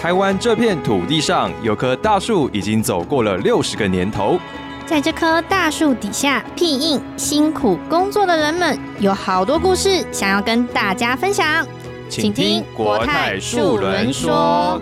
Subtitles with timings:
[0.00, 4.38] 台湾这片土地上有棵大树，已经走过了六十个年头。
[4.86, 11.66] 在这棵大树底下，庇应辛苦工作的人们，有好多故事想要跟大家分享。
[12.08, 14.80] 请听国泰树轮说。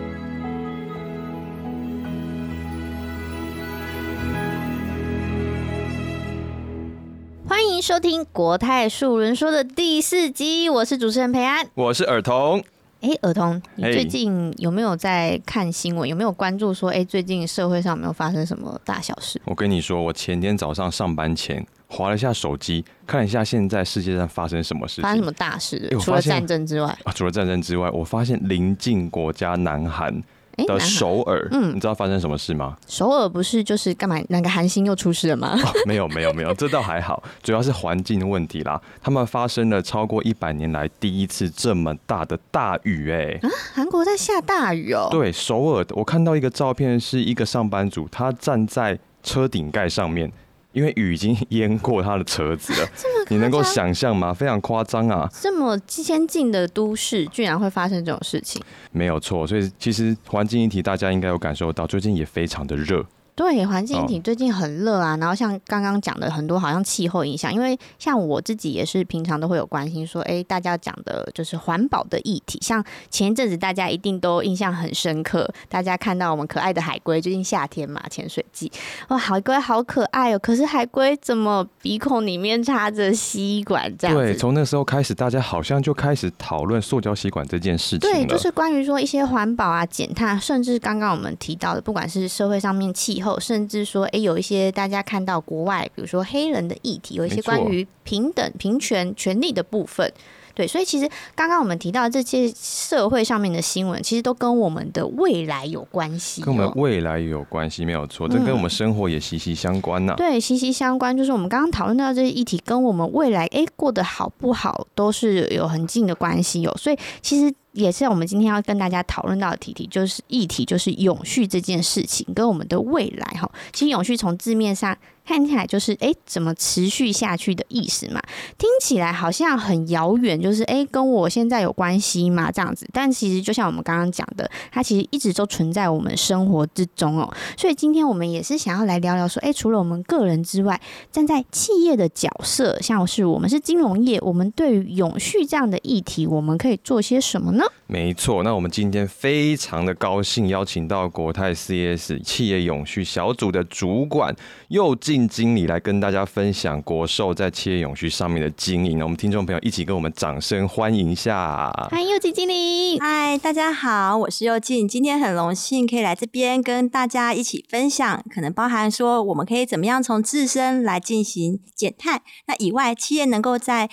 [7.87, 12.61] 收听国泰树人说的第四集，我是主持人培安，我是尔童。
[13.01, 16.09] 哎，尔童，你最近有没有在看新闻？
[16.09, 19.41] 有没有关注说，哎，最近社会上有没有发生什么大小事？
[19.45, 25.89] 我跟你说，我前天早上上班前划了一下手机，看了一下现在世界上发生什么事，发生什么大事？
[26.01, 30.21] 除了战争之外啊，除了战争之外，我发现邻近国家南韩。
[30.65, 32.77] 的首尔，嗯，你知道发生什么事吗？
[32.87, 34.19] 首尔不是就是干嘛？
[34.29, 35.59] 那个韩星又出事了吗？
[35.87, 38.81] 没有没有没有，这倒还好，主要是环境的问题啦。
[39.03, 45.09] 他们发生了超过一百年来第一次这么大的大雨，哎，啊，韩国在下大雨哦。
[45.11, 50.31] 对，首尔，我看到一个照片，是一个上班族，他站在车顶盖上面。
[50.77, 52.89] 因为雨已经淹过他的车子了，
[53.31, 54.35] 你能够想象吗？
[54.35, 55.27] 非常夸张啊！
[55.41, 58.61] 这么先进的都市，居然会发生这种事情？
[58.93, 63.03] 没有错，所以其实环境议题大家应该有感受到，最近也非常的热。
[63.37, 78.73] 对，环境体最近很热啊，然后像刚刚讲的很多，好像气候影响，因为像我自己也是平常都会有关心，说，哎，大家讲的就是环保的议题，像前一阵子大家一定都印象很深刻，大家看到我们可爱的海龟，最近夏天嘛，潜水季，
[79.09, 84.17] 哇，海龟好可爱哦，可是海龟怎么鼻孔里面插着吸管这样？
[84.17, 88.01] 对，从那时候开始，大家好像就开始讨论塑胶吸管这件事情。
[88.01, 93.26] 对，就是关于说一些环保啊、减碳，甚至刚刚我们提到的，不管是社会上面气候。
[93.41, 100.13] 甚至说，哎，有一些大家看到国外，比如说黑人的议题，有一些关于平等、平权、权利的部分。
[100.55, 110.15] 对，所以其实刚刚我们提到这些社会上面的新闻，其实都跟我们的未来有关系，跟我们未来有关系，没有错，这跟我们生活也息息相关呐。
[110.17, 116.75] 对，息息相关，就是我们刚刚讨论到这些议题，跟我们未来哎过得好不好，都是有很近的关系有。
[116.79, 123.49] 所以其实也是我们今天要跟大家讨论到的题题，就是议题，就是永续这件事情跟我们的未来哈。
[123.73, 124.97] 其实永续从字面上。
[125.27, 128.23] 看起来就是哎，怎么持续下去的意思嘛？
[128.57, 132.51] 听起来好像很遥远，就是哎，跟我现在有关系吗？
[132.51, 137.31] 这样子，但其实就像我们刚刚讲的，它其实一直都存在我们生活之中哦。
[137.57, 147.65] 所以今天我们也是想要来聊聊说，哎，除了我们个人之外，站在企业的角色，像是我们是金融业，我们对于永续这样的议题，我们可以做些什么呢？
[147.89, 154.35] 没错，那我们今天非常的高兴邀请到国泰 CS 企业永续小组的主管
[154.69, 159.01] 又进经理来跟大家分享国寿在企业永续上面的经营。
[159.01, 161.71] 我们听众朋友一起跟我们掌声欢迎一下。
[161.93, 173.89] 欢迎右进经理，嗨，大家好，我是右进，今天很荣幸可以来这边跟大家一起分享，可能包含说我们可以怎么样从自身来进行减碳，那以外企业能够在。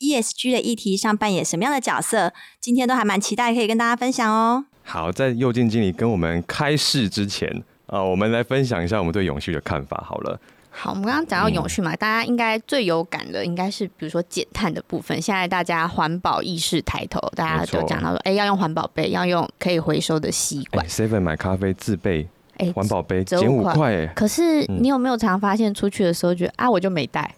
[0.00, 2.32] ESG 的议题上扮演什么样的角色？
[2.60, 4.64] 今天都还蛮期待可以跟大家分享哦。
[4.84, 10.00] 好，在右进经理跟我们开市之前啊，我们来分享一下我们对永续的看法。
[10.08, 10.40] 好了，
[10.70, 15.20] 好，我们刚刚讲到永续嘛，大家应该最有感的应该是比如说减碳的部分。
[15.20, 20.86] 现在大家环保意识抬头，大家就讲到说，哎，要用环保杯，要用可以回收的吸管。
[20.86, 22.28] Seven 买咖啡自备，
[22.58, 23.92] 哎，环保杯减五块。
[23.94, 27.34] 哎，可是你有没有常发现出去的时候觉得啊，我就没带。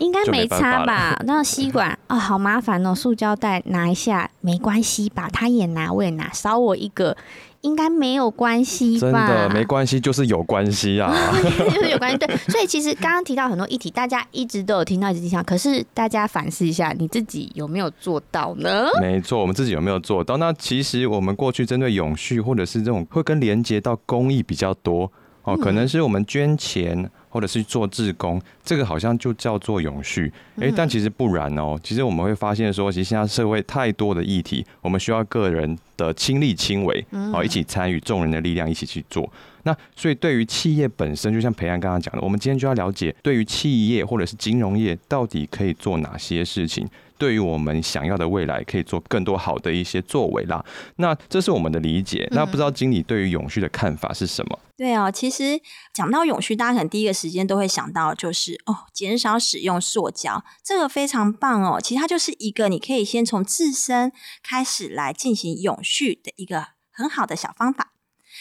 [0.00, 1.16] 应该没差吧？
[1.26, 2.94] 那吸管啊，好麻烦哦！
[2.94, 5.28] 塑胶袋拿一下没关系吧？
[5.32, 7.16] 他也拿，我也拿，少我一个
[7.62, 9.00] 应该没有关系吧？
[9.00, 11.12] 真的没关系，就是有关系啊，
[11.42, 12.16] 就是有关系。
[12.18, 18.86] 对，所以其实刚刚提到很多议题，大家一直都有听到一直讲，可是大家反思一下，你自己有没有做到呢？
[19.00, 20.36] 没错，我们自己有没有做到？
[20.36, 25.10] 那其实我们过去针对永续或者是这种会跟连接到公益比较多
[25.42, 27.10] 哦，可能是我们捐钱。
[27.32, 31.80] 或者是做志工，这个好像就叫做永续，哎，但其实不然哦。
[31.82, 37.02] 其实我们会发现说，其实现在社会太多的议题，我们需要个人的亲力亲为，
[37.32, 39.32] 哦，一起参与，众人的力量一起去做。
[39.62, 46.86] 那所以对于企业本身，就像培安刚刚讲的，我们今天就要了解，对于企业或者是金融业，到底可以做哪些事情。
[47.22, 50.64] 对于我们想要的未来，可以做更多好的一些作为啦。
[50.96, 52.26] 那这是我们的理解。
[52.32, 54.58] 那不知道经理对于永续的看法是什么？
[54.76, 55.60] 对哦，其实
[55.94, 61.80] 讲到永续，大家可能第一个时间都会想到就是哦，减少使用塑胶，这个非常棒哦。
[61.80, 64.10] 其实它就是一个你可以先从自身
[64.42, 67.92] 开始来进行永续的一个很好的小方法。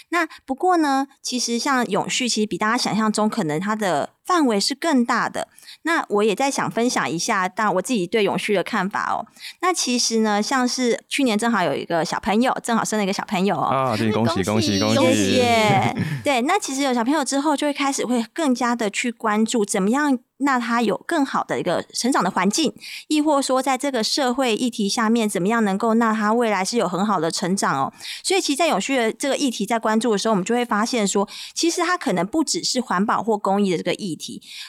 [0.10, 5.50] 那不过呢，其实像永续，其实比大家想象中可能它的范围是更大的。
[5.82, 9.28] 那我也在想分享一下，但我自己对永续的看法哦。
[9.62, 13.64] 那其实呢，像是去年正好有一个小朋友，正好生了一个小朋友哦。
[13.64, 15.36] 啊，对，恭喜恭喜恭谢喜！
[15.36, 15.96] 谢。
[16.24, 20.18] 对，那其实有小朋友之后，就会开始会更加的去关注怎么样。
[20.44, 22.74] 那他有更好的一个成长的环境，
[23.10, 27.94] 亦或说在这个社会议题下面，怎么样能够让他未来是有很好的成长哦？
[28.24, 34.16] 所以，其实，在永续的这个议题在关注的时候，我们就会发现说，其实它可能不只是环保或公益的这个议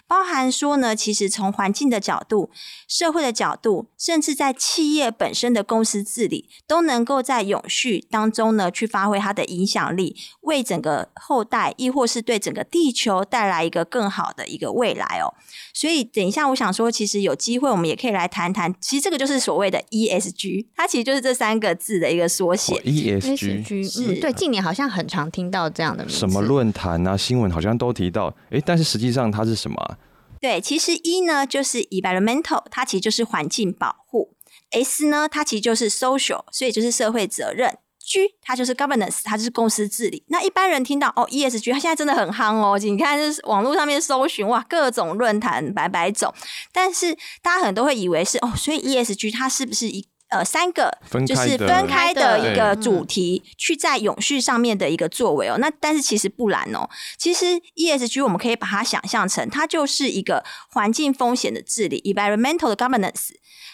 [0.07, 2.51] 包含说呢，其实从环境的角度、
[2.89, 15.35] 社会的角度，甚至在企业本身的公司治理，都能够在永续当中呢去发挥它的影响力，为整个后代，亦或是对整个地球带来一个更好的一个未来哦。
[15.75, 18.75] 所以，等一下，我想说，其实有机会，我们也可以来谈谈。
[18.81, 22.75] 其实这个就是所谓的 ESG，它其实就是这三个字的一个缩写。
[22.85, 26.19] ESG 是对，近年好像很常听到这样的名字。
[26.19, 29.97] 什么论坛啊、新闻好像都提到，哎，但是实际上它是什么？
[30.41, 34.35] 对，其实 E 呢就是 environmental，它其实就是环境保护
[34.73, 37.79] ；S 呢，它其实就是 social，所以就是社会责任。
[38.05, 40.25] G 它就是 governance，它就是公司治理。
[40.29, 42.79] 那一般人听到哦 ESG，它现在真的很夯哦。
[42.79, 46.33] 你看，就是网络上面搜寻哇，各种论坛百百种。
[46.73, 50.91] 但是大家可能都会以为是哦，所以 ESG 它是不是一呃三个
[51.27, 55.57] 就是分开的一个主题，去在永续上面的一个作为哦？
[55.59, 56.89] 那但是其实不然哦。
[57.17, 63.31] 其实 ESG 我们可以把它想象成，它就是一个环境风险的治理 （environmental governance）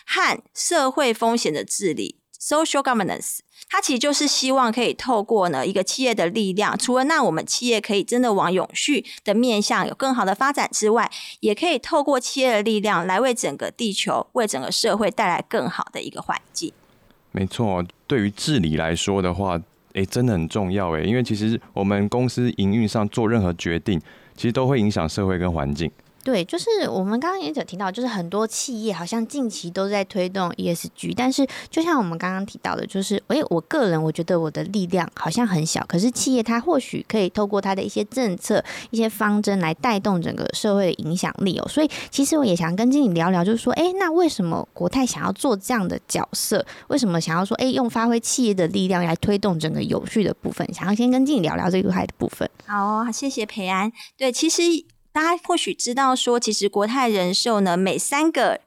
[0.07, 3.39] 和社会风险的治理 （social governance）。
[3.69, 16.73] 它其实就是希望可以透过呢一个企业的力量，除了让我们企业可以真的往永续的面向有更好的发展之外，也可以透过企业的力量来为整个地球、为整个社会带来更好的一个环境。
[17.33, 19.61] 没错，对于治理来说的话，
[19.93, 24.01] 哎，真的很重要哎，因为其实我们公司营运上做任何决定，
[24.35, 25.91] 其实都会影响社会跟环境。
[26.25, 41.67] 对，就是我们刚刚也有提到，就是很多企业好像近期都在推动 ESG，但是就像我们刚刚提到的，就是哎，我个人我觉得我的力量好像很小，可是企业它或许可以透过它的一些政策、一些方针来带动整个社会的影响力哦。
[41.67, 46.63] 所以其实我也想跟经理聊聊，就是说，哎，那为什么国泰想要做这样的角色？
[46.89, 50.69] 为什么想要说，哎，用发挥企业的力量来推动整个有序的部分？
[50.75, 52.49] 想要先跟经理聊聊这一块的部分。
[52.67, 53.91] 好，谢谢培安。
[54.19, 54.63] 对，其实。
[55.13, 58.61] 大家或许知道，说其实国泰人寿呢，每三个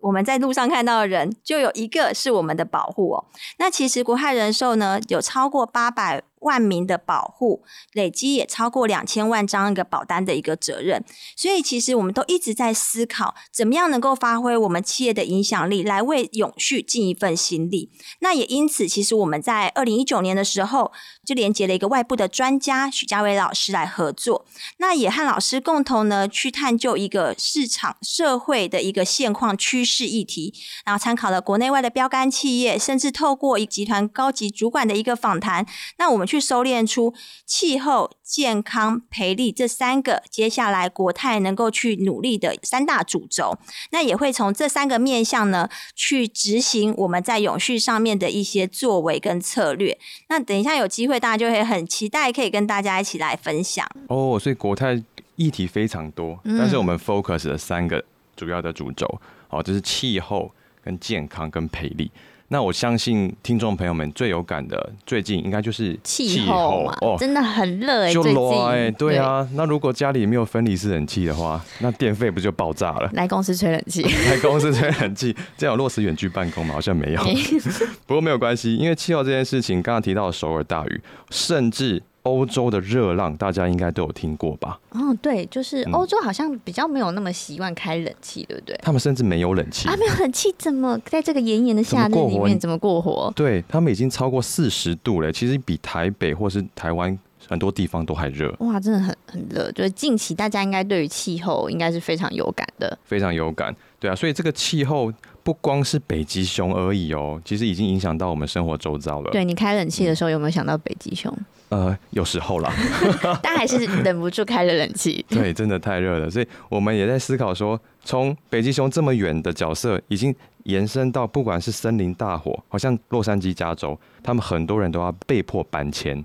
[0.00, 3.24] 我们在路上看到的人，就有一个是我们的保护哦。
[3.58, 6.22] 那其实国泰人寿呢，有超过八百。
[6.42, 7.64] 万名的保护
[7.94, 11.04] 累积也超过两千万张一个保单的一个责任，
[11.34, 17.90] 所以其实我们都一直在思考，怎么样能够发挥我们企业的影响力，来为永续尽一份心力。
[18.20, 20.92] 那也因此，其实我们在二零一九年的时候，
[21.28, 24.46] 就连接了一个外部的专家许家伟老师来合作，
[24.76, 30.54] 那也和老师共同呢去探究一个市场社会的一个现况趋势议题，
[30.84, 35.66] 然后参考了国内外的标杆企业，甚至透过一集团高级主管的一个访谈，
[35.98, 36.28] 那我们。
[36.28, 37.14] 去收敛出
[37.46, 43.56] 气候、健康、赔利这三个，接下来国泰能够去努力的三大主轴。
[43.92, 49.98] 那也会从这三个面向呢，去执行我们在永续上面的一些作为跟策略。
[50.28, 53.86] 那等一下有机会，大家就会很期待可以跟大家一起来分享。
[54.08, 55.02] 哦，所以国泰
[55.36, 58.04] 议题非常多，但是我们 focus 了三个
[58.36, 59.06] 主要的主轴，
[59.50, 60.50] 哦，就是气候、
[60.82, 62.10] 跟健康、跟赔利。
[62.50, 69.46] 那我相信听众朋友们最有感的，最近应该就是气候嘛，哦，真的很热哎，就热哎，对啊。
[69.52, 73.10] 那如果家里没有分离式冷气的话，那电费不就爆炸了？
[73.12, 76.72] 来公司吹冷气， 来公司吹冷气，这样落实远距办公吗？
[76.74, 77.22] 好像没有。
[78.06, 81.00] 不过没有关系，因为气候这件事情，刚刚提到首尔大雨，
[81.30, 82.02] 甚至。
[82.28, 84.78] 欧洲的热浪，大家应该都有听过吧？
[84.90, 88.78] 哦，对，就是欧洲好像比较没有那么习惯开冷气，对不对？
[88.82, 93.32] 他们甚至没有冷气啊，没有冷气怎么在这个炎炎的夏日里面怎么过活？
[93.34, 97.16] 对他们已经超过四十度了，其实比台北或是台湾
[97.46, 98.54] 很多地方都还热。
[98.60, 103.74] 哇，真的很很热，就是近期大家应该对于气候应该是非常有感的，非常有感。
[104.00, 109.30] 对啊，所以这个气候不光是北极熊而已哦，其实已经影响到我们生活周遭了。
[109.30, 111.36] 对你开冷气的时候有没有想到北极熊？
[111.70, 112.72] 呃，有时候啦，
[113.42, 115.24] 但还是忍不住开了冷气。
[115.28, 120.34] 对，真的太热了，所以我们也在思考说，从北极熊这么远的角色，已经
[120.64, 126.18] 延伸到不管是森林大火，好像洛杉矶、加州，他们很多人都要被迫搬迁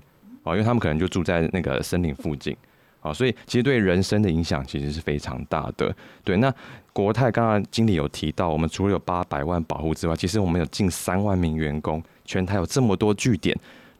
[0.44, 2.56] 啊，因为他们可能就住在那个森林附近
[3.00, 5.94] 啊，所以其实对人生的影响其实是非常大的。
[6.24, 6.50] 对，那
[6.94, 13.54] 国泰刚刚经理有提到，我们除了有八百万保护之外，其实我们有近三万名员工，全台有这么多据点。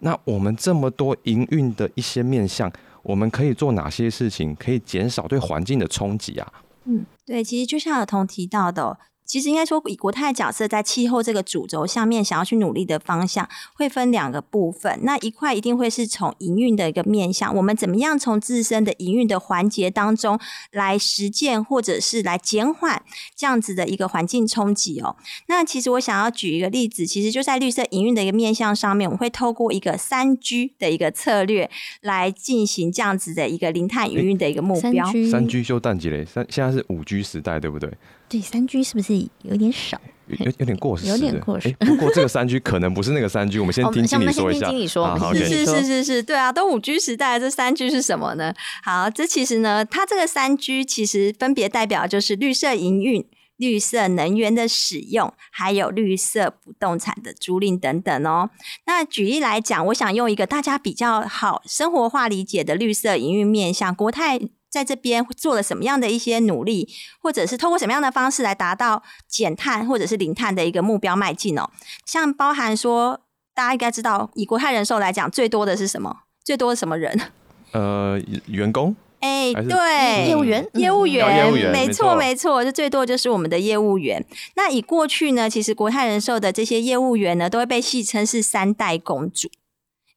[0.05, 2.71] 那我们这么多营运的一些面向，
[3.03, 6.53] 我们可以做哪些事情，可以减少对环境的冲击啊？
[6.85, 8.99] 嗯，对，其实就像儿童提到的。
[9.25, 15.01] 其实应该说，以国泰角色在气候这个主轴下面，想要去努力的方向会分两个部分。
[15.03, 20.39] 那一块一定会是从营运的一个面向，我们怎么样从自身的营运的环节当中
[20.71, 23.03] 来实践，或者是来减缓
[23.35, 25.17] 这样子的一个环境冲击哦。
[25.47, 31.71] 那其实我想要举一个例子，其实就在绿色营运的一个面向上面，我们会透过一个三 G 的一个策略
[32.03, 35.07] 来进行这样子的一个零碳营运的一个目标。
[35.31, 37.91] 三 G 修淡季嘞，三现在是五 G 时代，对不对？
[38.29, 40.01] 对，三 G 是不是有点少？
[40.27, 41.71] 有有点过时，有点过时。
[41.81, 44.71] 不过这个三 G 可能不是那个三 G，我们先听经理说一下。
[44.71, 48.55] 经理说，是是是是是，对啊，都五 G 时代，这三 G 是什么呢？
[48.83, 53.27] 好，这其实呢，它这个三 G 其实分别代表就是绿色营运、
[53.59, 58.49] 绿色能源的使用，还有绿色不动产的租赁等等哦。
[58.87, 64.41] 那举例来讲，我想用一个大家比较好生活化理解的绿色营运面向国泰。
[64.75, 66.89] 在这边做了什么样的一些努力，
[67.23, 71.71] 或者是通过什么样的方式来达到减碳或者是零碳的一个目标迈进哦？
[72.05, 73.21] 像包含说，
[73.55, 76.23] 大家应该知道，以国泰人寿来讲，最多的是什么？
[76.45, 77.21] 最多什么人？
[77.71, 78.97] 呃，员工。
[79.21, 84.23] 哎，对，业务员，业务员，没错，没错，就最多就是我们的业务员。
[84.57, 89.49] 那以过去呢，其实国泰人寿的这些业务员呢，都会被戏称是三代公主。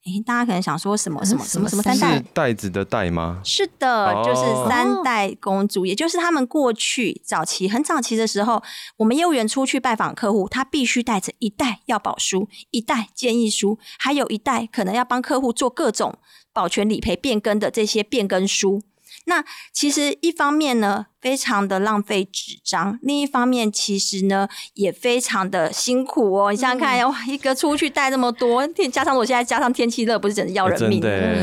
[0.08, 2.24] 哎，大家可能想说什么什么 什么什么三代？
[2.34, 3.42] 袋子的袋吗？
[3.44, 8.64] 是的，就是三代公主，也就是他们过去早期很早期的时候，
[8.96, 16.18] 我们业务员出去拜访客户，他必须带着一袋要保书、一袋建议书，还有一袋可能要帮客户做各种
[16.54, 18.82] 保全理赔变更的这些变更书。
[19.25, 19.43] 那
[19.74, 26.51] 其实一方面呢，非常的浪费纸张；另一方面，其实呢也非常的辛苦哦。
[26.51, 31.01] 你想想看，哇，一个出去带这么多，天加上我现在加上天气热，不是真的要人命？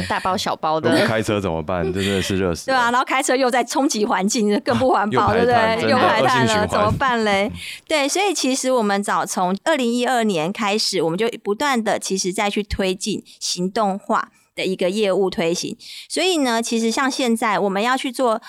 [0.09, 1.85] 大包小包的，开车怎么办？
[1.93, 2.67] 真的是热死。
[2.73, 5.91] 对啊，然后开车又在冲击环境，更不环保，对不对？
[5.91, 7.53] 又排碳了，怎么办嘞？
[7.87, 14.31] 对，所以其实我们早从二零一二年开始，我们就不断的其实再去推进行动化。
[14.55, 15.77] 的一个业务推行，
[16.09, 18.41] 所以呢，其实像现在我们要去做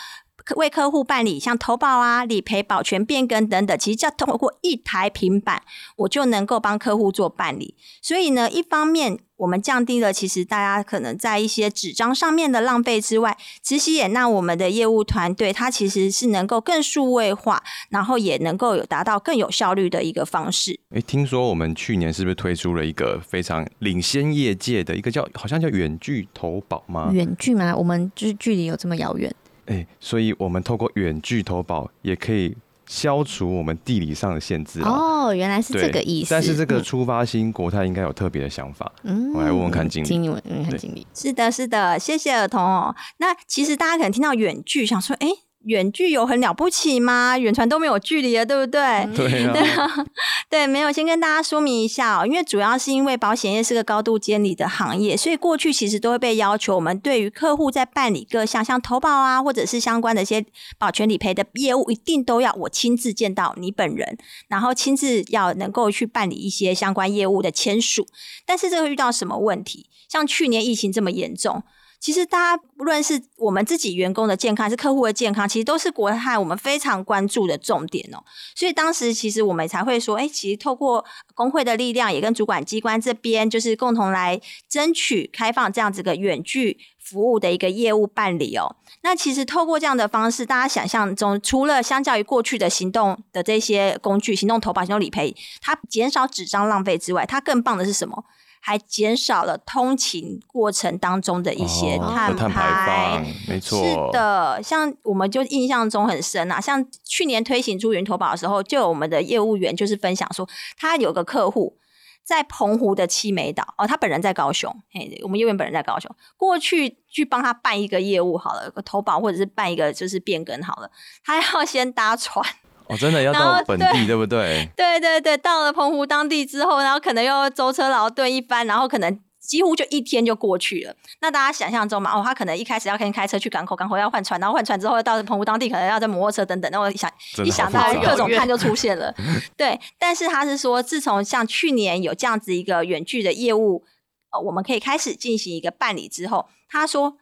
[0.55, 5.63] 为客户办理像投保啊、理赔、保全变更等等，其实只要通过一台平板，
[5.97, 7.75] 我就能够帮客户做办理。
[8.01, 9.19] 所以呢，一方面。
[9.37, 20.79] 我们降低了其实大家可能在一些纸张上面的浪费之外，其实也让我们的业务团队它其实是能够更数位化，然后也能够有达到更有效率的一个方式。
[20.91, 27.11] 哎，听说我们去年是不是推出了一个非常领先业界的一个叫好像叫远距投保吗？
[27.11, 27.75] 远距吗？
[27.75, 29.33] 我们就是距离有这么遥远？
[29.65, 32.55] 哎，所以我们透过远距投保也可以。
[32.87, 36.31] 消除我们地理上的限制哦，原来是这个意思。
[36.31, 38.91] 但是这个出发心，国泰应该有特别的想法。
[39.03, 40.07] 嗯，我来问问看经理。
[40.07, 41.05] 经理问，看经理。
[41.13, 42.95] 是的，是的，谢谢儿童哦。
[43.17, 45.44] 那其实大家可能听到远距，想说，哎。
[45.65, 47.37] 远距有很了不起吗？
[47.37, 49.07] 远传都没有距离了，对不对？
[49.15, 50.05] 对啊，
[50.49, 50.91] 对，没有。
[50.91, 60.45] 先跟大家说明一下哦，因为主要是因为保险业是个高度监理的行业，所以过去其实都会被要求，我们对于客户在办理各项像投保啊，或者是相关的一些
[60.77, 64.17] 保全理赔的业务，一定都要我亲自见到你本人，
[64.47, 68.07] 然后亲自要能够去办理一些相关业务的签署。
[68.45, 69.89] 但是这个遇到什么问题？
[70.07, 71.63] 像去年疫情这么严重。
[72.05, 78.23] 其实，大家不论是我们自己员工的健康，还是客户的健康，其实都是国泰我们非常关注的重点哦。
[78.53, 88.75] 所以当时其实我们才会说，哎，其实透过工会的力量，也跟主管机关这边，就是共同来争取开放这样子个远距服务的一个业务办理哦。
[89.01, 98.25] 那其实透过这样的方式，大家想象中，除了相较于过去的行动的这些工具，行动投保、行动理赔，它减少纸张浪费之外，它更棒的是什么？
[98.65, 104.59] 还减少了通勤过程当中的一些碳排，没错，是的。
[104.63, 111.77] 像我们就印象中很深啊，像去年推行出云投保的时候，就有我们的业务员就是分享说，他有个客户
[112.23, 120.89] 在澎湖的七美岛哦，他本人在高雄，嘿，我们业务员本人在高雄，过去去帮他办一个业务好了，投保或者是办一个就是变更好了，
[121.23, 122.43] 他要先搭船。
[122.87, 124.69] 哦，真的要到本地，对不对？
[124.77, 130.95] 对对对，到了澎湖当地之后，然后可能又舟车劳顿一番，然后可能几乎就一天就过去了。
[131.21, 136.71] 那大家想象中嘛，哦，他可能一开始要先开车去港口，港口要换船，然后换船之后到澎湖当地，可能要在摩托车等等。
[136.71, 137.11] 那我想
[137.43, 139.13] 一想到各种碳就出现了。
[139.57, 143.83] 对，但是他是说，自从像去年有这样子一个远距的业务，
[144.31, 147.17] 呃，我们可以开始进行一个办理之后，他说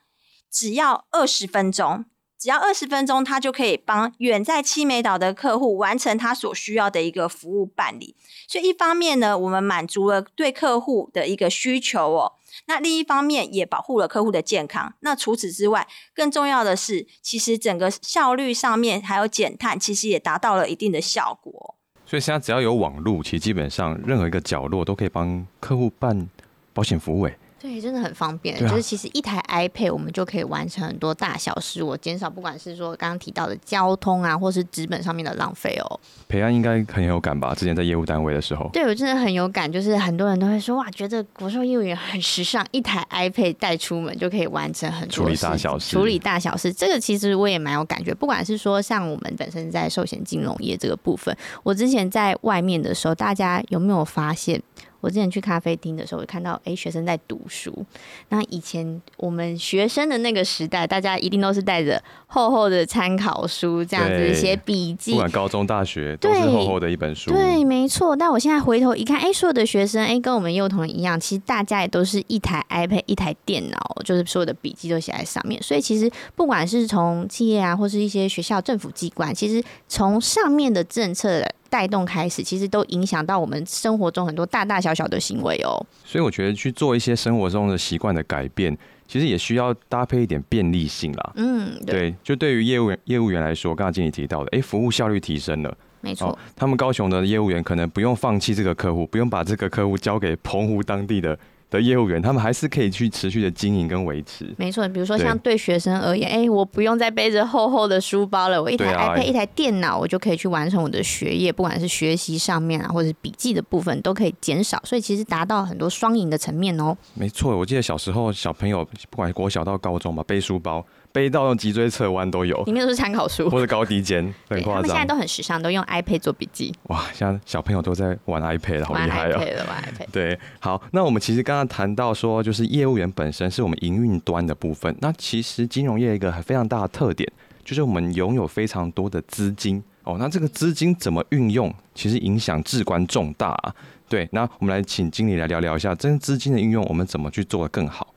[0.52, 2.06] 只要二十分钟。
[2.44, 8.18] 只要二十分钟，他就可以帮远在七美岛的客户完成他所需要的一个服务办理。
[8.50, 12.34] 所以一方面呢，我们满足了对客户的一个需求哦，
[12.66, 14.94] 那另一方面也保护了客户的健康。
[15.00, 21.76] 那除此之外，更重要的是，其实整个效率上面还有减碳，其实也达到了一定的效果。
[22.06, 26.28] 所以现在只要有网络，其实基本上任何一个角落都可以帮客户办
[26.74, 27.26] 保险服务。
[27.26, 27.38] 哎。
[27.64, 28.60] 对，真的很方便。
[28.60, 36.00] 就是其实一台 iPad 我们就可以完成很多大小事，我减少不管是说刚刚提到的交通啊，或是纸本上面的浪费哦。
[36.28, 37.56] 培安应该很有感吧？
[37.56, 39.72] 之前在业务单位的时候，对我真的很有感。
[39.72, 45.92] 就是很多人都会说哇，觉得国寿业务员很时尚，一台 iPad 带出门就可以完成很多处理大小事。
[45.92, 48.14] 处理大小事，这个其实我也蛮有感觉。
[48.14, 54.62] 不管是说像我们本身在寿险金融业这个部分，我之前在外面的时候，大家有没有发现？
[55.04, 57.86] 我之前去咖啡厅的时候，我看到哎学生在读书。
[58.30, 65.12] 那以前我们学生的那个时代，大家一定都是带着厚厚的参考书，这样子写笔记。
[65.12, 67.32] 不管高中、大学，都是厚厚的一本书。
[67.32, 68.16] 对，没错。
[68.16, 75.62] 但我现在回头一看，哎，所有的学生，哎，跟我们幼童一样，其实大家也都是一台 iPad、一台电脑，就是所有的笔记都写在上面。
[75.62, 81.46] 所以其实不管是从企业啊，或是一些学校、政府机关，其实从上面的政策。
[81.74, 85.74] 带动开始，其实都影响到我们生活中很多大大小小的行为哦。
[86.06, 88.78] 所以我觉得去做一些生活中的习惯的改变，
[89.08, 91.32] 其实也需要搭配一点便利性啦。
[91.34, 92.14] 嗯，对。
[92.24, 96.38] 就对于业务员业务员来说，刚刚经理提到的，哎，服务效率提升了，没错。
[96.56, 101.36] 他们高雄的业务员可能不用放弃这个客户，不用把这个客户交给澎湖当地的。
[101.74, 104.54] 的业务员，他们还是可以去持续的经营跟维持。
[104.58, 114.82] 没错，比如说像对学生而言，哎，我不用再背着厚厚的书包了，我一台 iPad、一台电脑，我就可以去完成我的学业，不管是学习上面啊，或者是笔记的部分，都可以减少。
[114.86, 116.96] 所以其实达到很多双赢的层面哦。
[117.16, 120.86] 没错，我记得小时候小朋友，不管国小到高中嘛，背书包。
[121.14, 124.82] 背到用脊椎侧弯都有，里面都是参考书或者高低肩， 很夸张。
[124.82, 126.74] 他们现在都很时尚，都用 iPad 做笔记。
[126.88, 129.38] 哇，现在小朋友都在玩 iPad，好厉害哦！
[129.38, 130.08] 玩 iPad，玩 iPad。
[130.12, 134.94] 对，好，那我们其实刚刚谈到说，就是业务员本身是我们营运端的部分。
[135.00, 137.32] 那其实金融业一个非常大的特点，
[137.64, 140.18] 就是我们拥有非常多的资金哦。
[140.20, 143.50] 那这个资金怎么运用，其实影响至关重大。
[143.50, 143.74] 啊
[144.10, 148.13] 对，那我们来请经理来聊聊一下，这资金的运用，我们怎么去做的更好。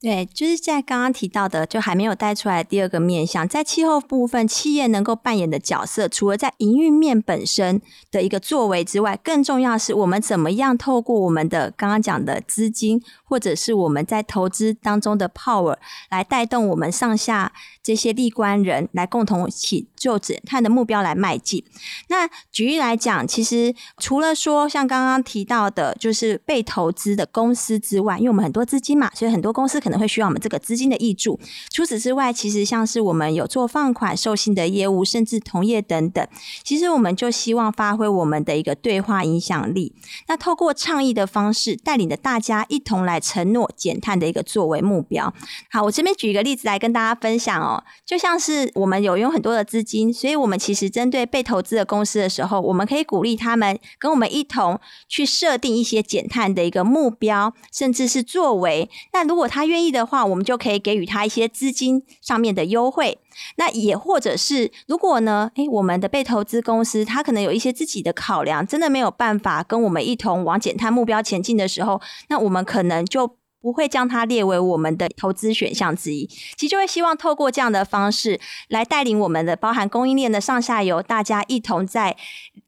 [0.00, 7.82] 对，就是在刚刚提到的，就还没有带出来第二个面向，在气候部分，企业能够扮演的角色，除了在营运面本身
[8.12, 15.76] 的一个作为之外，更重要是我们怎么样透过我们的刚刚讲的资金，或者是我们在投资当中的 power，
[16.10, 21.64] 来带动我们上下这些利官人来共同起就减碳的目标来迈进。
[22.06, 29.82] 那举例来讲，其实除了说像刚刚提到的，就是被投资的公司之外，因为我们很多资金嘛，所以很多公司。
[29.88, 31.40] 可能会需要我们这个资金的益助。
[31.70, 36.28] 除此之外，其实像是我们有做放款、授信的业务，甚至同业等等。
[36.62, 39.94] 其实我们就希望发挥我们的一个对话影响力。
[40.26, 45.32] 那透过倡议的方式，带领着大家一同来承诺减碳的一个作为目标。
[45.70, 47.82] 好，我这边举一个例子来跟大家分享哦。
[48.04, 58.90] 就像是我们有用很多的资金，所以我们其实针对被投资的公司的时候，我们可以鼓励他们跟我们一同去设定一些减碳的一个目标，甚至是作为。
[59.14, 63.18] 那如果他愿愿意的话，我们就可以给予他一些资金上面的优惠。
[63.56, 76.26] 那也或者是，如果呢，诶，我们的被投资公司他可能有一些自己的考量，真的没有办法跟我们一同往减碳目标前进的时候，那我们可能就不会将它列为我们的投资选项之一。
[76.26, 82.16] 其实就会希望透过这样的方式来带领我们的包含供应链的上下游，大家一同在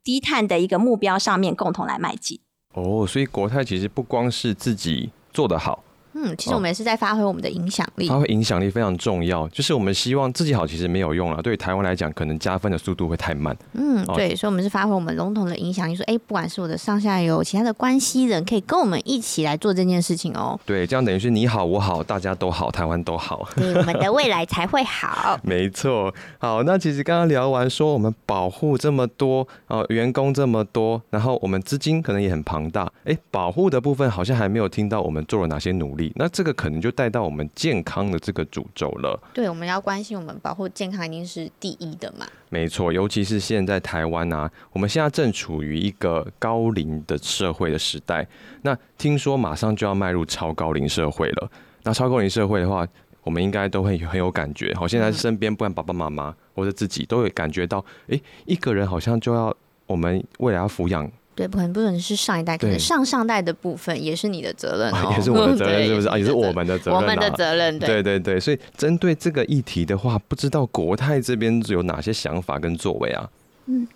[0.05, 2.39] 低碳的一个目标上面共同来迈进。
[2.75, 5.83] 哦，所以国泰其实不光是自己做得好。
[6.13, 8.09] 嗯，其实我们也是在发挥我们的影响力。
[8.09, 11.41] 发挥影响力非常重要，就是我们希望自己好，其实没有用了。
[11.43, 13.57] 对于台湾来讲，可能加分的速度会太慢。
[13.75, 20.59] 嗯，对，所以我们是发挥我们笼统的影响力，说，哎，不管是我的上下游、其他的关系人，可以跟我们一起来做这件事情哦。
[20.67, 25.39] 对，这样等于是你好我好，大家都好，台湾都好，对，我们的未来才会好。
[25.45, 26.13] 没错。
[26.39, 32.91] 好，那其实刚刚聊完说，我们保护这么多哦，员工这么多，然后我们资金可能也很庞大。
[33.05, 36.00] 哎，保护的部分好像还没有听到我们做了哪些努力。
[36.17, 36.81] 那这个可能。
[36.81, 39.23] 就带到我们健康的这个主轴了。
[39.35, 42.27] 对，我们要关心我们保护健康，一定是第一的嘛。
[42.49, 48.27] 没错，尤其是现在台湾啊，我们现在正处于一个高龄的社会的时代。
[48.63, 51.51] 那听说马上就要迈入超高龄社会了。
[51.83, 52.89] 那超高龄社会的话，
[53.23, 54.73] 我们应该都会很有感觉。
[54.75, 59.55] 好，现在身边不管爸爸妈妈或者自己，都会感觉到，哎，一个人好像就要
[59.87, 61.11] 我们未来要抚养。
[61.49, 66.19] 对，可能不准是上一代，可能上上代的部分也是你的责任哦， 也是我的 责任，是不是啊？
[66.19, 73.31] 也是我的们的责任、啊，我们的责任，对对对，所以针对这个议题的话，不知道国泰这边有哪些想法跟作为啊？
[73.67, 73.89] 嗯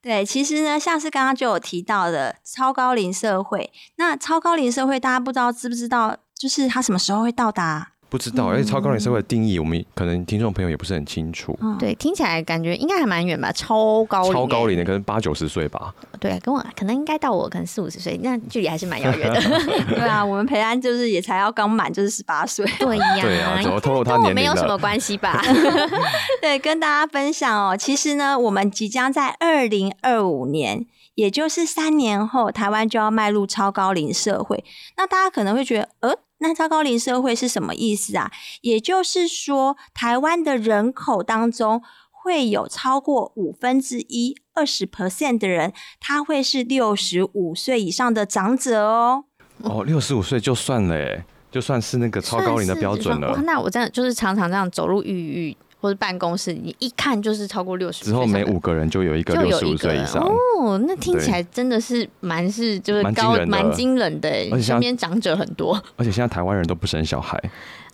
[0.00, 7.92] 对，其实呢，像是刚刚就有提到的超高龄社会，那超高龄社会大家不知道知不知道，就是它什么时候会到达？
[8.12, 11.58] 不知道，而且超高龄社会的定义，我们可能听众朋友也不是很清楚。
[11.62, 19.40] 嗯，对，听起来感觉应该还蛮远吧，超高龄，超高龄的可能八九十岁吧，对，跟我可能应该到我可能四五十岁，那距离还是蛮遥远的。
[19.96, 22.66] 对啊，我们培安就是也才要刚满，就是十八岁。
[22.78, 24.76] 对呀，对啊，怎么透露他跟我年龄没有什么？
[24.76, 25.42] 关系吧？
[26.42, 34.62] 对，跟大家分享哦，其实呢，我们即将在二零二五年，也就是三年后，台湾就要迈入超高龄社会。
[34.98, 38.30] 那大家可能会觉得，呃，那超高龄社会是什么意思啊？
[38.60, 49.24] 也就是说，台湾的人口当中会有超过五分之一，二十 percent 的人，他会是六十五岁以上的长者哦。
[49.62, 53.40] 哦，六十五岁就算了，哎，就算是那个超高龄的标准了哇。
[53.42, 65.74] 那我真的就是常常这样走入浴浴或者办公室，你一看就是超过六十之后每五个人就有一个就六十五岁以上，哦，那听起来真的是蛮是就是高蛮惊人的欸，而且身边长者很多。
[65.96, 67.36] 而且现在台湾人都不生小孩，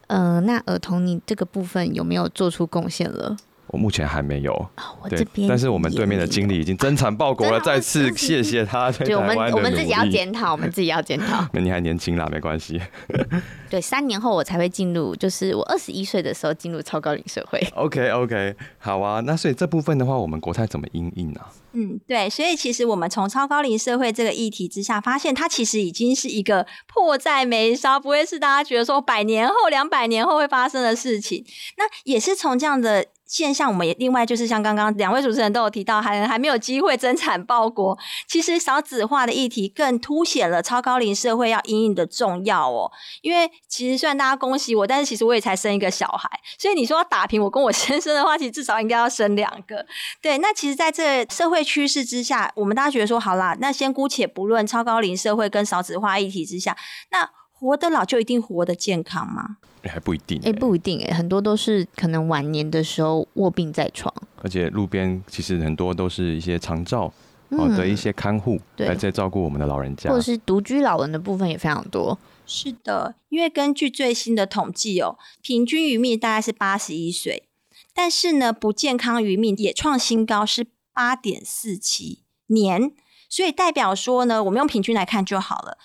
[0.09, 3.35] 呃，那儿童你这个部分有没有做出贡献了？
[3.69, 4.53] 我目前还没有。
[4.75, 10.09] 啊，我对这边，但是我们对面的经理已经增产报国了，再次谢谢他在对我们我们自己要。
[10.09, 11.47] 检讨，我们自己要检讨。
[11.53, 12.81] 那你还年轻啦，没关系。
[13.69, 17.61] 对，三年后我才会进入，就是我二十一岁的时候进入超高龄社会。
[17.77, 19.21] OK OK，好啊。
[19.21, 21.53] 那所以这部分的话，我们国泰怎么应应啊？
[21.73, 31.45] 嗯，对，所以其实我们从超高龄社会这个议题之下，发现它其实已经是一个迫在眉梢，不会是大家觉得说百年后、两百年后会发生的事情。
[31.77, 37.97] 那也是从这样的现象，我们也另外就是像刚刚两位主持人都有提到，还还没有机会增产报国。
[38.27, 42.91] 其实少子化的议题更凸显了超高龄社会要因应的重要哦。
[43.21, 49.85] 因为其实虽然大家恭喜我，但是其实我也才生一个小孩，所以你说要打平我跟我先生的话，其实至少应该要生两个。
[50.23, 56.75] 对，那其实在这社会趋势之下，我们大家觉得说，好啦，那先姑且不论超高龄社会跟少子化议题之下，
[57.11, 59.59] 那活得老就一定活得健康吗？
[59.83, 64.13] 欸还不一定、哎、不一定哎、很多都是可能晚年的时候卧病在床。
[64.43, 67.13] 而且路边其实很多都是一些长照
[67.51, 70.23] 哦嗯的一些看护对来在照顾我们的老人家或者。
[70.23, 72.19] 是独居老人的部分也非常多。
[72.47, 77.47] 是的，因为根据最新的统计哦，平均余命大概是八十一岁，
[77.93, 82.93] 但是呢，不健康余命也创新高，是八点四七年。
[83.29, 85.77] 所以代表说呢，我们用平均来看就好了。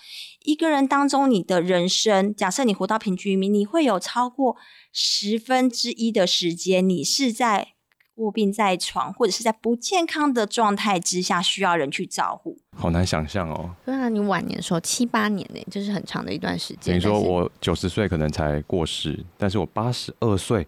[0.44, 4.56] 一个人当中，你的人生，假设你活到平均余命，你会有超过
[4.92, 7.68] 十分之一的时间，你是在
[8.16, 12.58] 卧病在床，或者是在不健康的状态之下，需要人去照顾。
[12.76, 13.74] 好难想象哦。
[13.86, 16.96] 对啊，你晚年的时候七八年呢、就是很长的一段时间等。
[16.96, 20.66] 于说我九十岁可能才过世，但是我八十二岁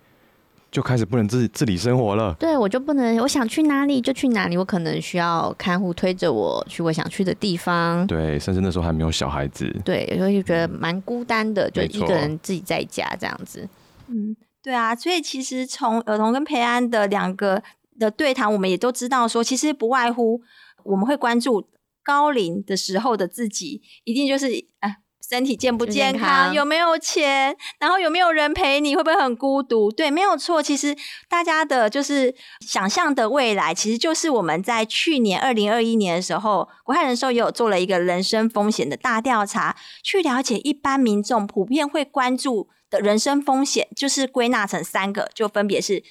[0.77, 2.37] 就开始不能自自理生活了。
[2.39, 8.07] 对我就不能，我想去哪里就去哪里，我可能需要看护推着我去我想去的地方。
[8.07, 9.75] 对，甚至那时候还没有小孩子。
[9.87, 13.67] 对，所以就觉得蛮孤单的，就一个人自己在家这样子。
[14.09, 17.62] 嗯，对啊，所以其实从儿童跟培安的两个
[17.99, 20.43] 的对谈，我们也都知道说，其实不外乎
[20.85, 21.67] 我们会关注
[22.05, 24.49] 高龄的时候的自己，一定就是
[24.81, 24.97] 啊。
[25.29, 26.29] 身体健不健康？
[26.29, 27.57] 康有没有钱？
[27.81, 28.95] 然后有没有人陪你？
[28.95, 29.91] 会不会很孤独？
[29.91, 30.62] 对，没有错。
[30.62, 30.97] 其实
[31.29, 46.05] 大家的就是想象的未来，其实就是我们在去年二零二一年的时候，国泰人寿也有做了一个人生风险的大调查，去了解一般民众普遍会关注的人生风险，就是归纳成三个，就分别是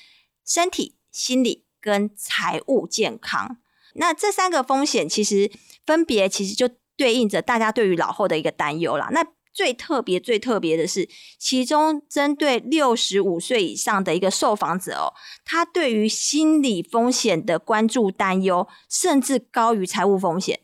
[0.46, 3.58] 身体、心理跟财务健康。
[3.94, 5.50] 那这三个风险其实
[5.86, 9.10] 分别其实就对应着大家对于老后的一个担忧啦。
[9.12, 11.08] 那最特别、最特别的是，
[11.40, 15.14] 其中针对六十五岁以上的一个受访者哦，
[15.46, 20.60] 他对于心理风险的关注担忧，甚至高于财务风险。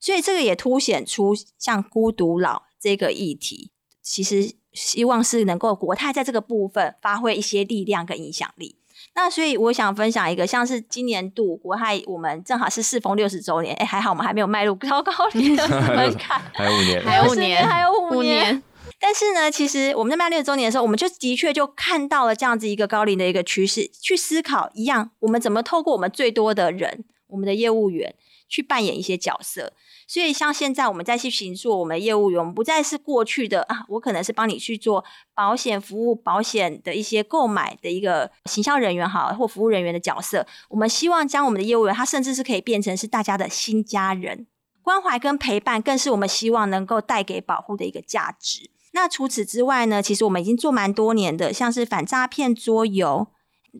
[0.00, 3.70] 所以这个也凸显出像孤独老这个议题，
[4.02, 8.78] 其实希望是能够国泰在这个部分发挥一些力量跟影响力。
[9.14, 18.62] 那所以我想分享一个，像是今年度国泰我们正好是适逢六十周年，哎，还好我们还没有迈入高高 龄的门槛，还有五年，还有五年还有五五年。
[18.98, 28.14] 但是呢，其实我们在迈六周年的时候，我们就的确就看到了这样子一个高龄的一个趋势，去思考一样，我们怎么透过我们最多的人，我们的业务员
[28.52, 29.72] 去扮演一些角色。
[30.06, 35.02] 所以像现在我们再去行做我们的业务员，我们不再是过去的啊，我可能是帮你去做
[35.34, 40.46] 保险服务、保险的一些购买的一个行销人员好，或服务人员的角色。
[40.68, 44.46] 我们希望将我们的业务员，他甚至是可以变成是大家的新家人。
[44.82, 48.70] 关怀跟陪伴更是我们希望能够带给保护的一个价值。
[48.92, 53.28] 那除此之外呢，其实我们已经做蛮多年的，像是反诈骗桌游。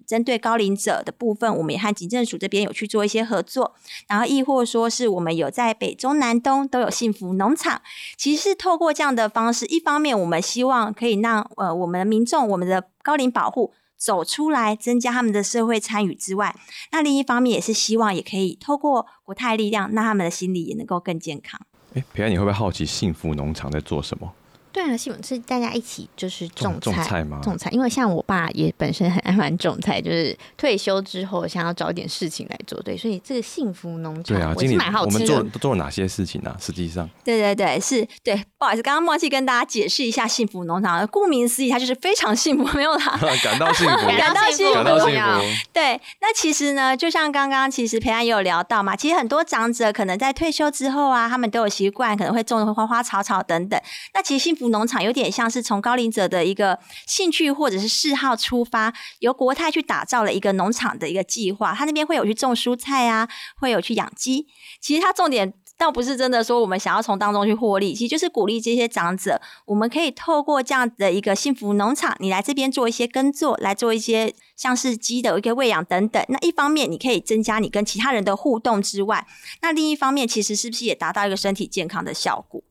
[0.06, 3.74] 针对高龄者的部分，我们也和警政署这边有去做一些合作，
[4.08, 7.82] 然后亦或说是我们有在北中南东都有幸福农场，
[8.16, 16.56] 其实是透过这样的方式，一方面我们希望可以让呃我们的民众、我们的高龄保护走出来，增加他们的社会参与之外，
[16.90, 21.60] 那另一方面也是希望也可以透过国泰力量，让他们的心理也能够更健康。
[21.94, 24.32] 哎，平安，你会不会好奇幸福农场在做什么？
[24.72, 27.40] 对啊，幸福是大家一起就是种种菜吗？
[27.42, 36.56] 种菜，因为像我爸也本身很爱玩种菜，就是退休之后想要找点事情来做，对，所以这个幸福农场，对啊，经理，我们做都做了哪些事情呢？
[36.58, 41.06] 实际上，对对对，是对，不好意思，刚刚忘记跟大家解释一下幸福农场。
[41.08, 45.62] 顾名思义，它就是非常幸福，没有啦， 感到幸福，感到幸福，感到幸福。
[45.72, 53.80] 对，那其实呢，就像刚刚其实培安也有聊到嘛，其实很多长者可能在退休之后啊，他们都有习惯，可能会种花花草草等等。
[54.14, 55.52] 那其实幸福农场有点像。
[55.52, 61.74] 是从高龄者的一个兴趣或者是嗜好出发，由国泰去打造了一个农场的一个计划。
[61.74, 63.28] 他那边会有去种蔬菜啊，
[63.60, 64.46] 会有去养鸡。
[64.80, 76.24] 其实他重点倒不是真的说我们想要从当中去获利，其实就是鼓励这些长者，我们可以透过这样的一个幸福农场，你来这边做一些耕作，来做一些像是鸡的一个喂养等等。
[76.30, 79.26] 那一方面你可以增加你跟其他人的互动之外，
[79.60, 82.62] 那另一方面其实是不是也达到一个身体健康的效果？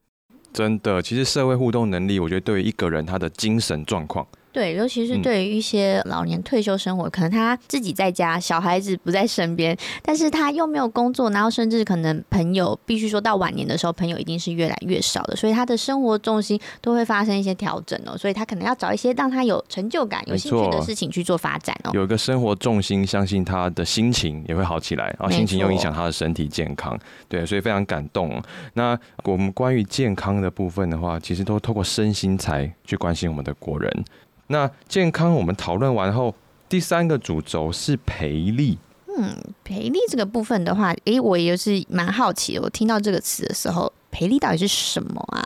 [0.54, 4.28] 真的，其实社会互动能力，我觉得对于一个人他的精神状况。
[4.52, 21.92] 对，尤其是对于一些老年退休生活，可能他自己在家，小孩子不在身边，但是他又没有工作，然后甚至可能朋友必须说到晚年的时候，朋友一定是越来越少的，所以他的生活重心都会发生一些调整哦，所以他可能要找一些让他有成就感、有兴趣的事情去做发展哦。
[21.94, 27.00] 有一个生活重心，相信他的心情也会好起来，然后心情又影响他的身体健康。
[27.30, 28.42] 对，所以非常感动。
[28.74, 34.06] 那我们关于健康的部分的话，其实都透过身心才去关心我们的国人。
[34.52, 36.36] 那健康我们讨论完后，
[36.70, 38.78] 第三个主轴是培力。
[39.18, 42.62] 嗯，培力这个部分的话，诶，我也是蛮好奇的。
[42.62, 45.44] 我听到这个词的时候，培力到底是什么啊？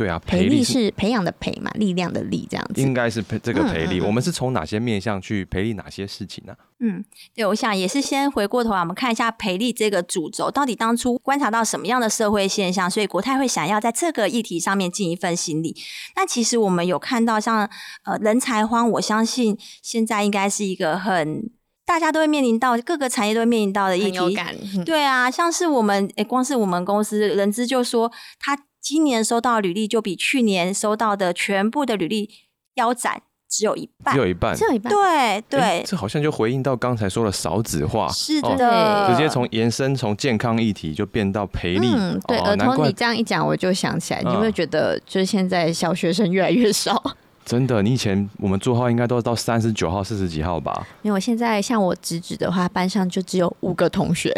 [0.00, 2.80] 对啊，培力是培养的培嘛，力量的力这样子。
[2.80, 6.54] 应该是培这个培力，我们是从哪些面向去培力哪些事情呢？
[6.78, 15.76] 嗯，对，我想也是先回过头来，我们看一下培力这个主轴到底当初观察到什么样的社会现象，所以国泰会想要在这个议题上面尽一份心力。
[16.16, 17.68] 那其实我们有看到，像
[18.04, 21.50] 呃人才荒，我相信现在应该是一个很
[21.90, 24.18] 大家都会面临到各个产业都会面临到的议题。
[24.86, 28.56] 对啊，像是我们诶，光是我们公司人资就说他。
[28.82, 32.30] 今年收到履历就比去年收到的全部的履历
[32.76, 34.90] 腰斩，只有一半，只有一半，只有一半。
[34.90, 41.88] 对对，这好像就回应到刚才说的少子化，是的，直接从延伸从健康议题就变到赔力。
[41.94, 42.38] 嗯，对。
[42.38, 47.14] 儿童你这样一讲，我就想起来，你有没有觉得就是现在小学生越来越少？
[47.50, 50.86] 真的，你以前我们座号应该都是到三十九号、四十几号吧？
[51.02, 54.32] 因为我现在像我侄子的话，班上就只有五个同学，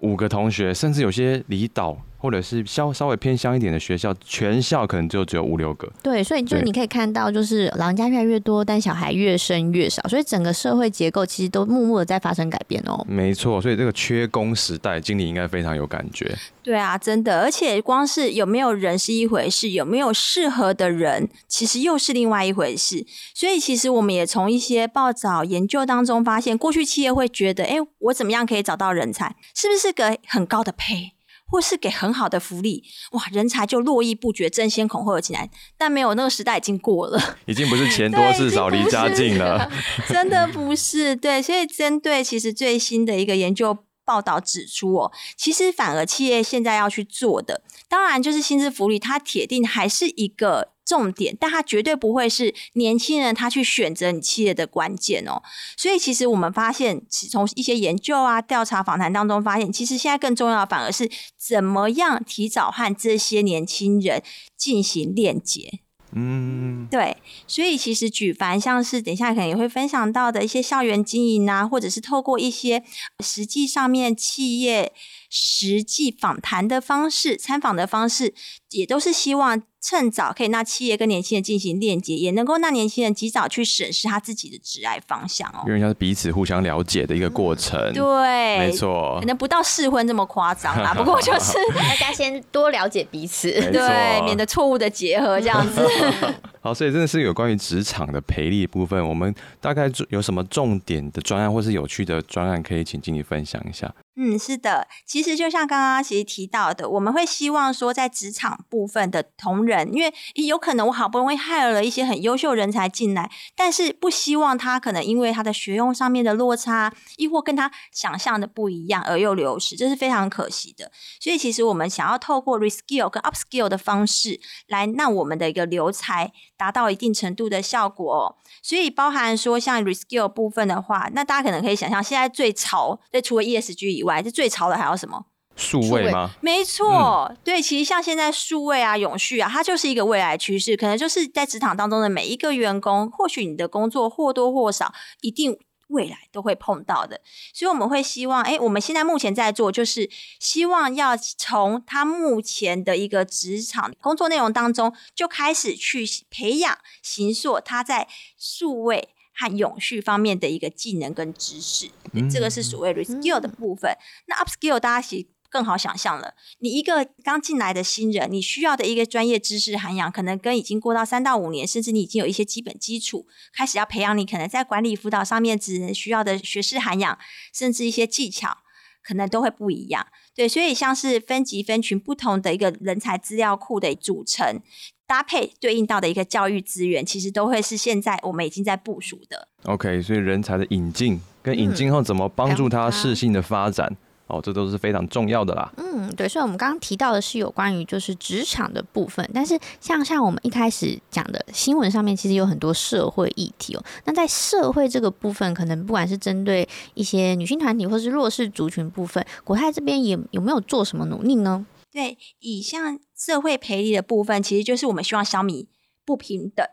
[0.00, 1.96] 五个同学，甚至有些离岛。
[2.18, 5.90] 或者是稍稍微偏乡一点的学校，全校可能就只有五六个。
[6.02, 13.04] 对，所以就你可以看到，就是老人家越来越多，但小孩越生越少，所以整个社会结构其实都默默的在发生改变哦。
[13.08, 16.36] 没错，所以这个缺工时代，经理应该非常有感觉。
[16.62, 23.06] 对啊，真的，而且光是有没有人是一回事，有没有适合的人，其实又是另外一回事。
[23.32, 29.36] 所以其实我们也从一些报道研究当中发现，过去企业会觉得，哎，我怎么样可以找到人才？
[29.54, 31.12] 是不是个很高的配？
[31.50, 35.50] 或是给很好的福利，哇，人才就络绎不绝，争先恐后的进来。
[35.76, 39.70] 但没有那个时代已经过了，已经不是钱多事少离家近了，
[40.08, 41.16] 真的不是。
[41.16, 50.72] 对，所以针对其实最新的一个研究报道指出，哦，其实反而企业现在要去做的，当然就是薪资福利，它铁定还是一个。
[50.88, 55.42] 重点，但它绝对不会是年轻人他去选择你企业的关键哦。
[55.76, 64.22] 所以其实我们发现，从一些研究啊、调查访谈当中发现，其实现在更重要的反而是怎么样提早和这些年轻人
[64.56, 65.80] 进行链接。
[66.12, 67.18] 嗯，对。
[67.46, 72.82] 所以其实举凡像是等一下可能也会分享到的一些校园经营啊，或者是透过一些
[73.22, 74.94] 实际上面企业。
[75.28, 78.34] 实际访谈的方式、参访的方式，
[78.70, 85.62] 也都是希望趁早可以让企业跟年轻人进行链接，也能够让年轻人及早去审视他自己的职爱方向哦。
[85.66, 95.86] 因为像是彼此互相了解的一个过程，对，没错，可能不到试婚这么夸张啦，不过就是 大家先多了解彼此， 对，免得错误的结合这样子。
[96.60, 103.94] 好，所以真的是有关于职场的培力部分，我们大概有什么重点的专案或是有趣的专案，可以请经理分享一下。
[104.20, 120.90] 嗯，是的，其实就像刚刚其实提到的，我们会希望说，在职场部分的同仁，因为有可能我好不容易害了一些很优秀人才进来，但是不希望他可能因为他的学用上面的落差，亦或跟他想象的不一样而又流失，这是非常可惜的。
[121.20, 128.36] 所以，其实我们想要透过 reskill 跟 upskill 的方式，来让我们的一个留才达到一定程度的效果。
[128.62, 135.24] 所以，包含说像 reskill 部分的话，那大家可能可以想象，现在最潮，对，除了 ESG 以外，这最潮的还有什么？
[135.56, 136.30] 数位吗？
[136.40, 144.92] 没错，对，其实像现在数位啊、永续啊，它就是一个未来趋势，可能就是在职场当中的每一个员工，或许你的工作或多或少
[145.22, 145.58] 一定。
[145.88, 147.20] 未来都会碰到的，
[147.52, 161.90] 所以我们会希望，哎，我们现在目前在做，就是希望要从他目前的一个职场工作内容当中，就开始去培养、形塑他在数位和永续方面的一个技能跟知识。
[162.30, 163.96] 这个是所谓 reskill 的部分。
[164.26, 177.18] 那 upskill 大家其更好想象了，你一个刚进来的新人，你需要的一个专业知识涵养，可能跟已经过到三到五年，甚至你已经有一些基本基础，开始要培养你可能在管理辅导上面只能需要的学识涵养，
[177.54, 178.58] 甚至一些技巧，
[179.02, 180.06] 可能都会不一样。
[180.34, 184.60] 对，所以像是分级分群不同的一个人才资料库的组成，
[185.06, 189.48] 搭配对应到的一个教育资源，其实都会是现在我们已经在部署的。
[189.64, 193.96] OK，所以人才的引进跟引进后怎么帮助他适性的发展？
[194.28, 195.72] 哦，这都是非常重要的啦。
[195.78, 203.82] 嗯，对，所以我们刚刚提到的是有关于就是职场的部分，但是像像我们一开始讲的新闻上面，其实有很多社会议题哦。
[204.04, 211.66] 那在社会这个部分，可能不管是针对一些女性团体或是弱势族群部分，国泰这边也有没有做什么努力呢？
[211.90, 215.68] 对，以像社会赔礼的部分，其实就是我们希望小米
[216.04, 216.66] 不平等。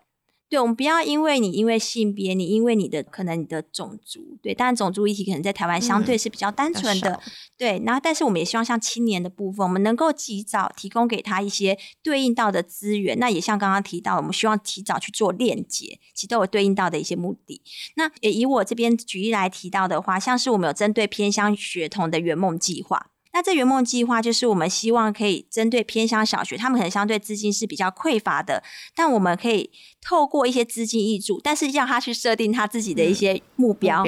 [0.47, 7.19] 对，我们不要因为你因为性别，你因为你的可能你的种族，对，当然种族议题可能在台湾相对是比较单纯的，
[7.58, 7.81] 对。
[7.84, 13.17] 然后，但是我们也希望像青年的部分，我们能够及早提供给他一些对应到的资源。
[13.17, 17.62] 那也像刚刚提到，我们希望提早去做链接，其实都有对应到的一些目的。
[17.95, 23.08] 那也以我这边举例来提到的话，像是我们有针对偏乡学童的圆梦计划。
[23.36, 28.63] 那这圆梦计划就是我们希望可以针对偏乡小学，他们可能相对资金是比较匮乏的，
[28.95, 29.69] 但我们可以
[30.02, 34.06] 透过一些资金益助，但是要他去设定他自己的一些目标，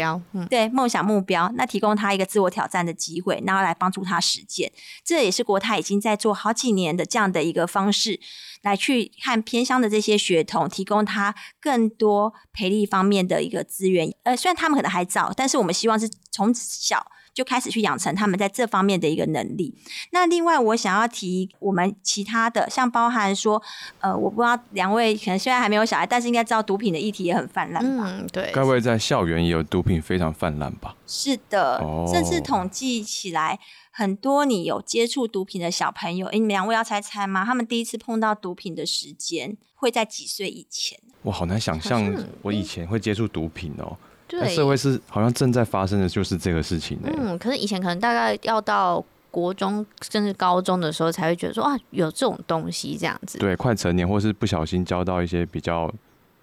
[0.50, 4.72] 对梦想目标，那提供他一个自我挑战的机会，然后来帮助他实践。
[5.04, 8.22] 这也是国泰已经在做好几年的这样的一个方式，
[8.62, 14.10] 来去看偏乡的这些学童，提供他更多培力方面的一个资源。
[14.24, 17.06] 呃，虽然他们可能还早，但是我们希望是从小。
[17.38, 19.72] 就开始去养成他们在这方面的一个能力。
[20.10, 23.62] 那另外，我想要提我们其他的，像包含说，
[24.00, 28.06] 呃，我不知道两位可能现在还没有小孩，但是应该知道毒品的议题也很泛滥吧？
[28.08, 28.52] 嗯，对。
[28.52, 30.96] 该不会在校园也有毒品非常泛滥吧？
[31.06, 31.80] 是的，
[32.12, 33.60] 甚至统计起来，
[33.92, 37.46] 很多你有接触毒品的小朋友，哎，你们两位要猜猜吗？
[37.46, 41.00] 他们第一次碰到毒品的时间会在几岁以前？
[41.22, 43.96] 我好难想象，我以前会接触毒品哦。
[44.28, 47.10] 对，社会是好像正在发生的就是这个事情呢。
[47.18, 53.38] 嗯，可是以前可能大概要到国中甚至高中的时候才会觉得说啊，有这种东西这样子。
[53.38, 55.90] 对，快成年或是不小心交到一些比较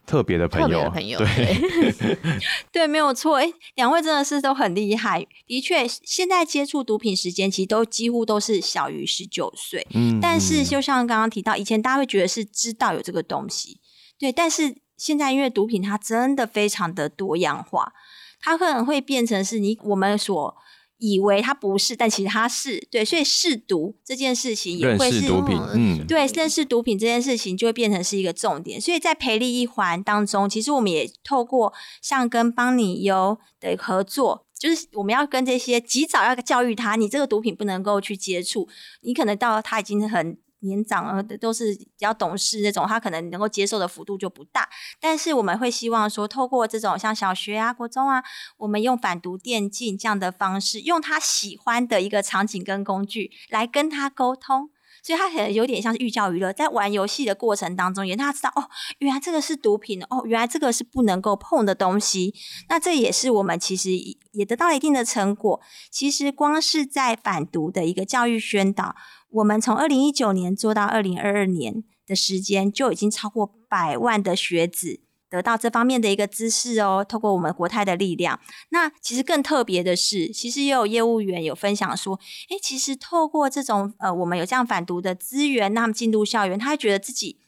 [0.07, 2.29] 特别的朋友， 朋友对，
[2.73, 3.37] 对，没有错。
[3.37, 5.27] 哎，两位真的是都很厉害。
[5.47, 9.87] 的确，现在接触毒品时间其实都几乎都是小于十九岁。
[9.95, 13.79] 嗯，但是就像刚刚提到，以前大家会觉得是知道有这个东西，
[14.19, 14.75] 对，但是。
[14.97, 17.93] 现在因为毒品它真的非常的多样化，
[18.41, 20.57] 它可能会变成是你我们所
[20.99, 28.81] 以为它不是，但其实它是对，所以试毒这件事情也会是毒品，嗯，对，认识毒品这件事情就会变成是一个重点。
[28.81, 38.69] 所以在培力一环当中，其实我们也透过像跟邦尼优的合作，就是我们要跟这些及早要教育他，你这个毒品不能够去接触，
[39.03, 40.39] 你可能到他已经很。
[40.65, 44.69] 年长的都是比较懂事那种，他可能能够接受的幅度就不大。
[45.01, 48.23] 但是我们会希望说，透过这种像小学啊、国中啊，
[48.57, 54.71] 我们用反毒电竞这样的方式，用他喜欢的一个场景跟工具来跟他沟通，
[55.03, 62.35] 所以他可能有点像是寓教于乐，在玩游戏的过程当中，也让他知道哦，原来这个是毒品哦，原来这个是不能够碰的东西。
[62.69, 63.91] 那这也是我们其实
[64.33, 65.61] 也得到了一定的成果。
[65.91, 68.97] 其实光是在反毒的一个教育宣导。
[69.35, 77.05] 我们从二零一九年做到二零二二年的时间，就已经超过百万的学子得到这方面的一个知识哦。
[77.07, 78.39] 透过我们国泰的力量，
[78.69, 87.41] 那其实更特别的是，其实也有业务员有分享说，哎，其实透过这种呃，我们有这样反毒的资源，那他们进入校园，他会觉得自己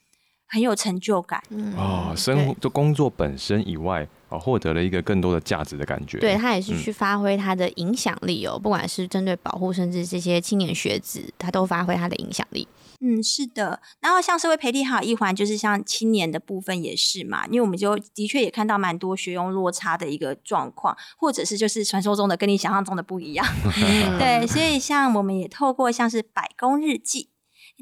[0.49, 1.41] 很有成就感。
[1.77, 6.19] 哦，生活的工作本身以外，哦，获得了一个更多的价值的感觉。
[6.19, 12.67] 对他也是嗯去发挥他的影响力哦，不管是针对保护，甚至这些青年学子，他都发挥他的影响力。
[13.01, 13.79] 嗯，是的。
[14.01, 23.47] 然后像社会培力好一环，就是像青年的部分也是嘛，因为我们就的确也看到蛮多学用落差的一个状况，或者是就是传说中的跟你想象中的不一样。
[23.65, 27.29] 嗯 对，所以像我们也透过像是百工日记，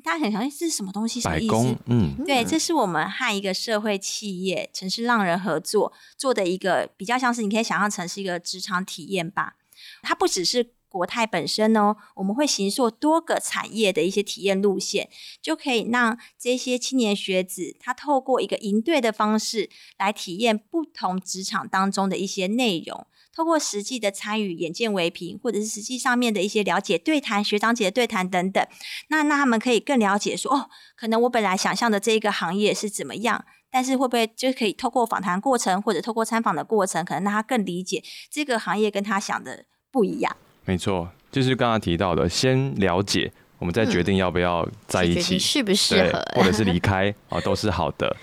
[0.03, 1.20] 大家很想，哎，这是什么东西？
[1.20, 9.57] 什么意思？，嗯，对，这是我们和一个社会企业城市浪人合作做的一个比较像是你可以想象成是一个职场体验吧。
[10.03, 15.09] 它不只是国泰本身哦，我们会形塑多个产业的一些体验路线，
[15.40, 23.07] 就可以让这些青年学子他透过一个营队的方式来体验不同职场当中的一些内容。
[23.35, 28.64] 透过实际的参与，眼见为凭，或者是实际上面的一些了解对谈、学长姐的对谈等等，
[29.09, 40.37] 那那他们可以更了解说，哦，可能我本来想象的这一个行业是怎么样，但是会不会就可以透过访谈过程或者透过参访的过程，可能让他更理解这个行业跟他想的不一样。
[40.64, 48.16] 没错，就是刚刚提到的，先了解，我们再决定要不要在一起去决定，适不适合，，或者是离开啊，都是好的。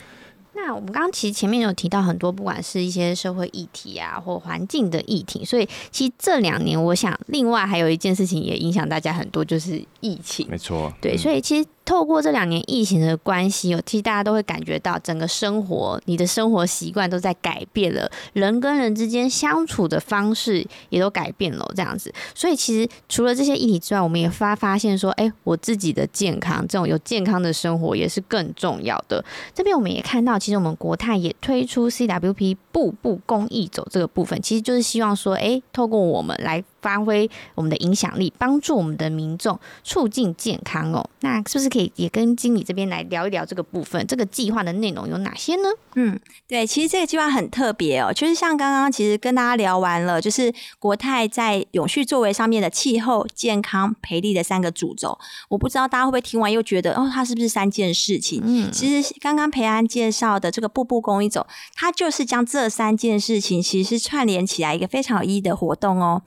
[0.63, 10.47] 那我们刚刚其实前面有提到很多，不管是一些社会议题啊，或环境的议题，所以其实这两年，我想另外还有一件事情也影响大家很多，就是疫情。
[10.49, 22.13] 没错，对，嗯所以其实透过这两年疫情的关系，哦，其实大家都会感觉到整个生活，你的生活习惯都在改变了，人跟人之间相处的方式也都改变了，这样子。
[22.33, 29.23] 所以其实除了这些议题之外，我们也发发现说，哎、我自己的健康，这种有健康的生活也是更重要的。
[29.53, 41.07] 这边我们也看到，其实我们国泰也推出 CWP 步步公益走这个部分，其实就是希望说，哎、透过我们来发挥我们的影响力，帮助我们的民众促进健康哦。
[41.21, 44.05] 那是不是可以也跟经理这边来聊一聊这个部分？
[44.07, 45.69] 这个计划的内容有哪些呢？
[45.95, 55.17] 嗯，对，其实这个计划很特别哦，就是像刚刚其实跟大家聊完了，就是国泰在永续作为上面的气候、健康、赔利的三个主轴。
[55.49, 58.41] 我不知道大家会不会听完又觉得，哦，它是不是三件事情？
[58.43, 66.23] 嗯，其实刚刚培安介绍的这个步步公益走，它就是将这三件事情其实是串联起来一个非常有意义的活动哦。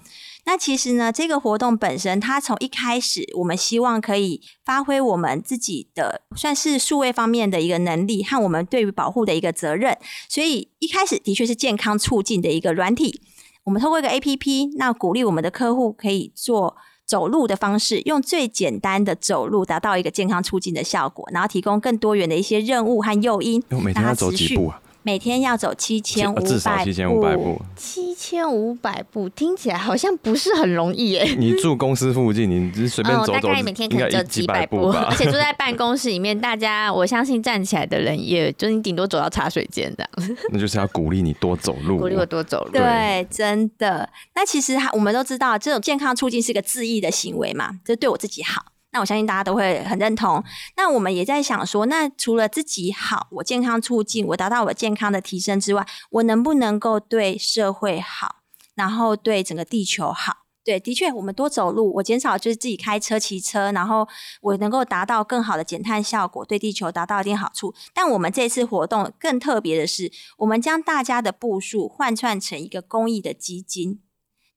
[0.46, 9.96] 那其实呢，这个活动本身，它从一开始，我们希望可以发挥我们自己的算是数位方面的一个能力和我们对于保护的一个责任，
[10.28, 13.22] 所以一开始的确是健康促进的一个软体。
[13.64, 16.76] 我们透过一个 A P P，那鼓励我们的客户可以做
[17.06, 24.80] 走路的方式，用最简单的走路达到一个健康促进的效果，然后提供更多元的一些任务和诱因，每天要走几步啊？
[25.06, 27.60] 每天要走七千五呃至少百七千五百步。
[27.76, 31.36] 七千五百步听起来好像不是很容易耶。
[31.38, 35.14] 你住公司附近，你只是随便嗯，走走，大概每天可能只有应该一几百步吧 而？
[35.14, 41.98] 且住在办公室里面，大家我相信站起来的人，也就你顶多走到茶水间这样， 那就是要鼓励你多走路。
[41.98, 42.72] 鼓励我多走路。
[42.72, 44.08] 对，真的。
[44.34, 48.64] 那其实哈我们都知道，这种健康促进是个自益的行为嘛，这对我自己好。
[48.94, 50.42] 那我相信大家都会很认同。
[50.76, 58.36] 那我们也在想说，那除了自己好，我健康促进，我达到我健康的提升之外，我能不能够对社会好，
[58.76, 60.44] 然后对整个地球好？
[60.62, 64.08] 对，的确，我们多走路，我减少就是自己开车、骑车，然后
[64.40, 67.74] 我能够达到更好的减碳效果，对地球达到一定好处。
[67.92, 74.00] 但我们这次活动更特别的是，我们将大家的步数换算成一个公益的基金。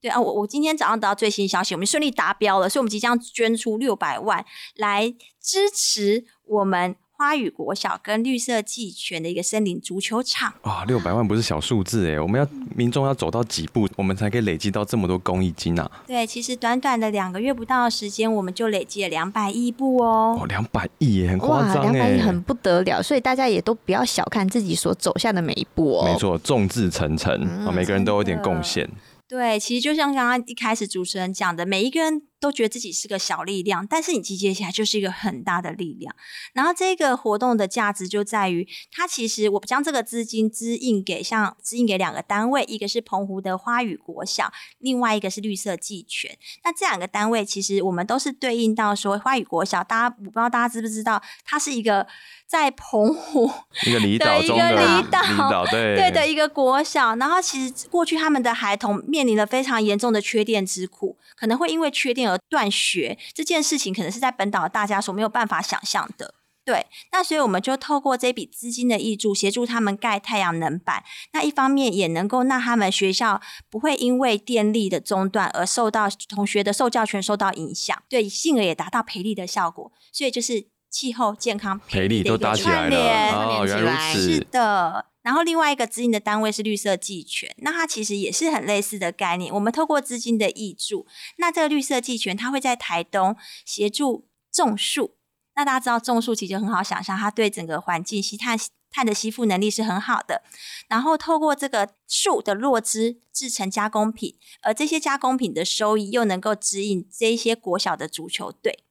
[0.01, 4.45] 对啊，我我今天早上得到最新消息，我们顺利达标了，所以我们即将捐出六百万
[4.75, 10.53] 来支持我们花语国小跟绿色季权的一个森林足球场。
[10.61, 15.89] 哇，六百万不是小数字哎，我们要民众要走到几步，我们才可以累积到这么多公益金啊？
[16.05, 20.37] 对，其实短短的两个月不到的时间，我们就累积了两百亿步哦。
[20.39, 26.05] 哦，两百亿耶，很夸哇，张哎，两百亿很不得了，所以大家也都不要小看自己所走下的每一步哦。
[26.05, 28.87] 没，错，众志成城啊，嗯每个人都有点贡献。
[29.27, 36.15] 对，其实就像刚刚一开始主持人讲的，每一个人都觉得自己是个小力量，但是你集结起来就是一个很大的力量。
[36.53, 46.37] 然后这个活动的价值就在于，它其实我将这个资金支应给像支应给两个单位，一个是澎湖的花语国小，另外一个是绿色季泉。
[46.63, 52.07] 那这两个单位其实我们都是对应到说花语国小，大家我不知道大家知不知道，它是一个
[52.45, 53.51] 在澎湖
[53.85, 66.35] 一个离岛一个中的离岛，对 对的一个国小，然后其实过去他们的孩童面临了非常严重的缺电之苦，可能会因为缺电而断学，这件事情可能是在本岛大家所没有办法想象的。
[66.65, 71.01] 对，那所以我们就透过这笔资金的益助，协助他们盖太阳能板。
[71.31, 79.89] 那一方面也能够让他们学校不会因为电力的中断而受到同学的受教权受到影响，对，进而也达到培力的效果。
[80.11, 84.39] 所以就是气候健康培力都搭起来了哦，原来如串联起来此是。
[84.51, 85.05] 的。
[85.27, 89.53] 然后另外一个资金的单位是绿色技权，那它其实也是很类似的概念。
[89.53, 91.05] 我们透过资金的益助，
[91.35, 95.17] 那这个绿色技权它会在台东协助种树。
[95.53, 98.57] 那大家知道种树其实很好想象，它对整个环境吸碳
[98.89, 100.43] 碳的吸附能力是很好的。
[100.87, 108.85] 然后透过这个树的落枝制成加工品，而这些加工品的收益又能够指引这一些国小的足球队。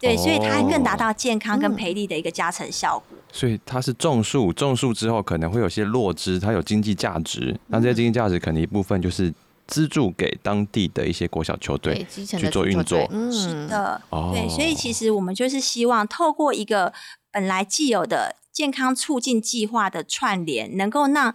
[0.00, 3.18] 对，所以它更达到健康跟培力的一个加成效果。
[3.32, 7.54] 所以它是种树，种树之后可能会有些落枝，它有经济价值。
[7.68, 9.32] 那这些经济价值可能一部分就是
[9.66, 13.06] 资助给当地的一些国小球队去做运作。
[13.10, 16.92] 嗯是的，哦对，所以其实我们就是希望透过一个
[17.30, 21.34] 本来既有的健康促进计划的串联，能够让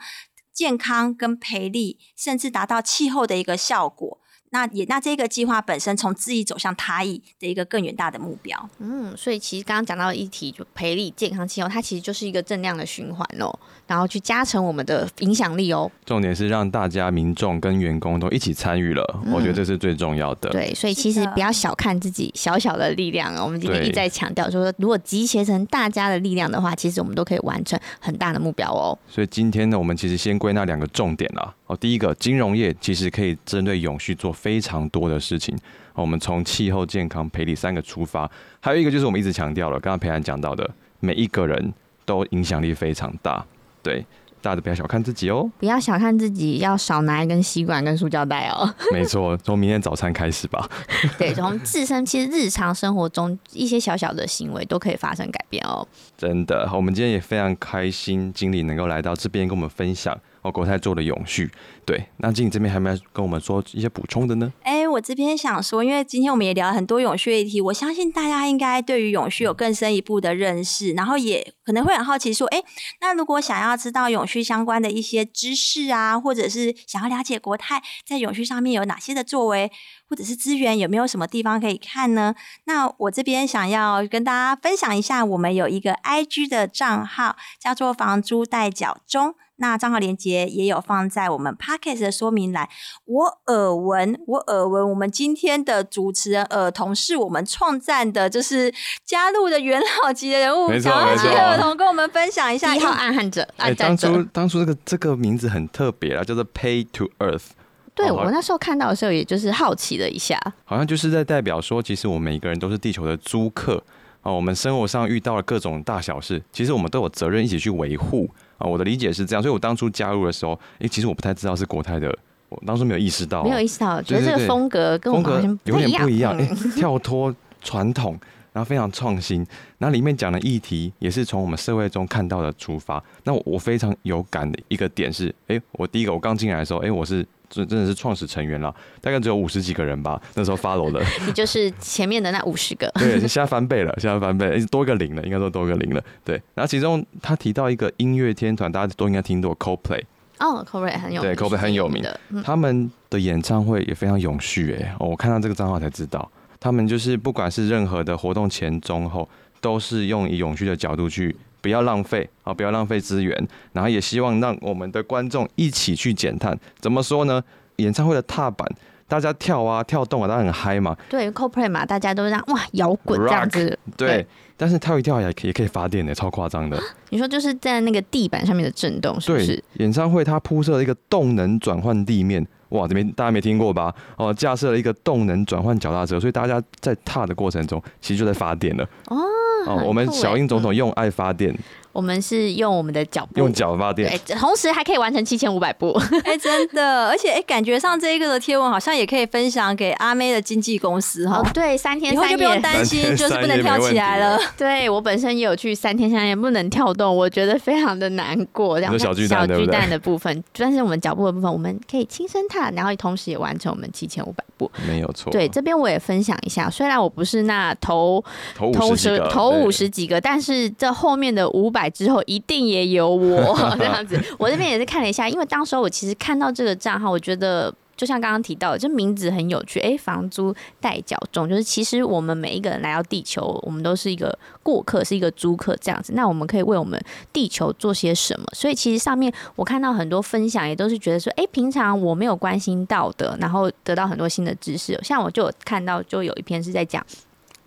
[0.52, 4.15] 健康跟培力，甚至达到气候的一个效果。
[4.56, 8.58] 那也，那这个计划本身从自益走向他意的一个更远大的目标。
[8.80, 13.54] 嗯，所以其实刚刚讲到的议题，就培力、健康、气候，它其实就是一个正量的循环哦，
[13.86, 15.92] 然后去加成我们的影响力哦。
[16.06, 20.50] 重点是让大家、民众跟员工都一起参与了，我觉得这是最重要的。
[20.52, 23.44] 对，所以其实不要小看自己小小的力量哦。
[23.44, 28.98] 我们今天一再强调说，如果集结成大家的力量的话，其实我们都可以完成很大的目标哦。
[29.10, 31.54] 所以今天呢，我们其实先归纳两个重点了。
[31.68, 35.58] 哦，第一个，金融业其实可以针对永续做非常多的事情。
[35.94, 41.74] 我们从气候、健康、赔礼三个出发，还有一个就是我们一直强调了，刚刚培安讲到的，每一个人
[42.06, 43.44] 都影响力非常大。
[43.82, 44.06] 对，
[44.42, 48.72] 大家都不要小看自己哦，不要小看自己，要少拿一根吸管跟塑胶袋哦。
[48.94, 50.70] 没错，从明天早餐开始吧。
[51.18, 55.88] 对，从自身其实日常生活中一些小小的行为都可以发生改变哦。
[56.18, 60.16] 真的，我们今天也非常开心，经理能够来到这边跟我们分享。
[60.46, 61.50] 哦，国泰做的永续，
[61.86, 64.52] 对，那经理这边还没有跟我们说一些补充的呢？
[64.64, 72.64] 哎，我这边想说，因为今天我们也聊了很多永续议题，我相信大家应该对于永续有更深一步的认识，然后也可能会很好奇说，哎，
[73.02, 79.72] 那如果想要知道永续相关的一些知识啊，或者是想要了解国泰在永续上面有哪些的作为，
[80.10, 82.34] 或者是资源，有没有什么地方可以看呢？
[82.64, 89.36] 那我这边想要跟大家分享一下，我们有一个 IG 的账号，叫做房租代缴中。
[89.58, 92.68] 那账号链接也有放在我们 podcast 的说明栏。
[93.06, 98.74] 我耳闻，我耳闻，我们今天的主持人耳童是我们创战的，就是
[99.04, 100.68] 加入的元老级的人物。
[100.68, 103.48] 没错没错，耳童跟我们分享一下一号暗汉者。
[103.58, 107.48] 哎，当初当初这个这个名字很特别啊，叫做 Pay to Earth。
[107.94, 113.82] 对我那时候看到的时候，也就是好奇了一下，好像就是在代表说，其实我们每一个人都是地球的租客
[114.26, 114.32] 啊。
[114.32, 118.30] 我们生活上遇到了各种大小事，其实我们都有责任一起去维护。
[118.58, 122.08] 啊，我的理解是这样，所以我当初加入的时候，哎，其实我不太知道是国泰的，
[122.48, 126.34] 我当初没有意识到，没有意识到，觉得这个风格跟我们有点不一样，
[126.74, 128.18] 跳脱传统，
[128.54, 129.46] 然后非常创新，
[129.78, 133.04] 然后里面讲的议题也是从我们社会中看到的出发。
[133.26, 137.28] 那我非常有感的一个点是，哎，我第一个我刚进来的时候，哎，我是。
[137.56, 140.22] 真真的是创始成员了，大概只有五十几个人吧。
[140.34, 142.92] 那时候发楼的， 你就是前面的那五十个。
[142.96, 146.04] 对，现在翻倍了，现在翻倍，多一个零了，应该说多一个零了。
[146.26, 150.04] 对，然后其中他提到一个音乐天团，大家都应该听过 Coldplay。
[150.40, 154.94] 哦，Coldplay 很有对，Coldplay 很有名的，他们的演唱会也非常永续哎。
[155.00, 156.30] 哦，我看到这个账号才知道，
[156.60, 159.30] 他们就是不管是任何的活动前、中、后，
[159.62, 161.36] 都是用以永续的角度去。
[161.66, 162.54] 不要浪费啊！
[162.54, 163.36] 不要浪费资源，
[163.74, 166.56] 然后也希望让我们的观众一起去减碳。
[166.80, 167.42] 怎么说呢？
[167.78, 168.70] 演唱会的踏板，
[169.08, 170.96] 大家跳啊跳动啊，大家很嗨嘛。
[171.10, 173.80] 对，CoPlay 嘛，大家都让哇摇滚这样子。
[173.98, 174.24] 对，
[174.56, 176.80] 但是跳一跳也可以可以发电的，超夸张的。
[177.10, 179.64] 你说就是在那个地板上面的震动，是不是？
[179.80, 183.92] 演唱会它铺设了一个动能转换地面，哇，这边大家没听过吧？
[184.18, 188.88] 哦，架设了一个动能转换脚踏车，所以大家在踏的过程中，其实就在发电了。
[189.08, 189.18] 哦。
[189.66, 191.56] 哦，我们小英总统用爱发电，
[191.92, 195.92] 我们是用我们的脚步用脚发电，同时还可以完成七千五百步。
[196.24, 201.42] 哎，真的， 而且哎，感觉上这一个的贴文好像也可以分享给阿妹的经纪公司哈。
[201.54, 204.40] 对，三天三夜就不用担心，就是不能跳起来了。
[204.58, 208.80] 对我本身也有去三天三夜不能跳动，我觉得非常的难过。
[208.80, 209.48] 然后小巨蛋
[209.90, 215.32] 的部分， 但是我们脚步的部分，我们可以轻声踏，然后同时也完成我们七千五百步，没有错。
[215.32, 218.24] 对，这边我也分享一下，虽然我不是那头
[218.56, 237.02] 头五十头五十几个，但但是这后面的五百之后一定也有我 这样子，我这边也是看了一下，因为当时我其实看到这个账号，我觉得就像刚刚提到的，这名字很有趣，哎，房租代缴中，就是其实我们每一个人来到地球，我们都是一个过客，是一个租客这样子，那我们可以为我们
[237.32, 238.46] 地球做些什么？
[238.52, 247.02] 所以其实上面我看到很多分享，也都是觉得说，哎，平常我没有关心到的，然后得到很多新的知识，像我就有看到，就有一篇是在讲。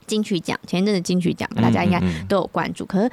[0.08, 2.84] 金曲奖前一阵子金曲奖，大家应该都有关注。
[2.84, 3.10] 可是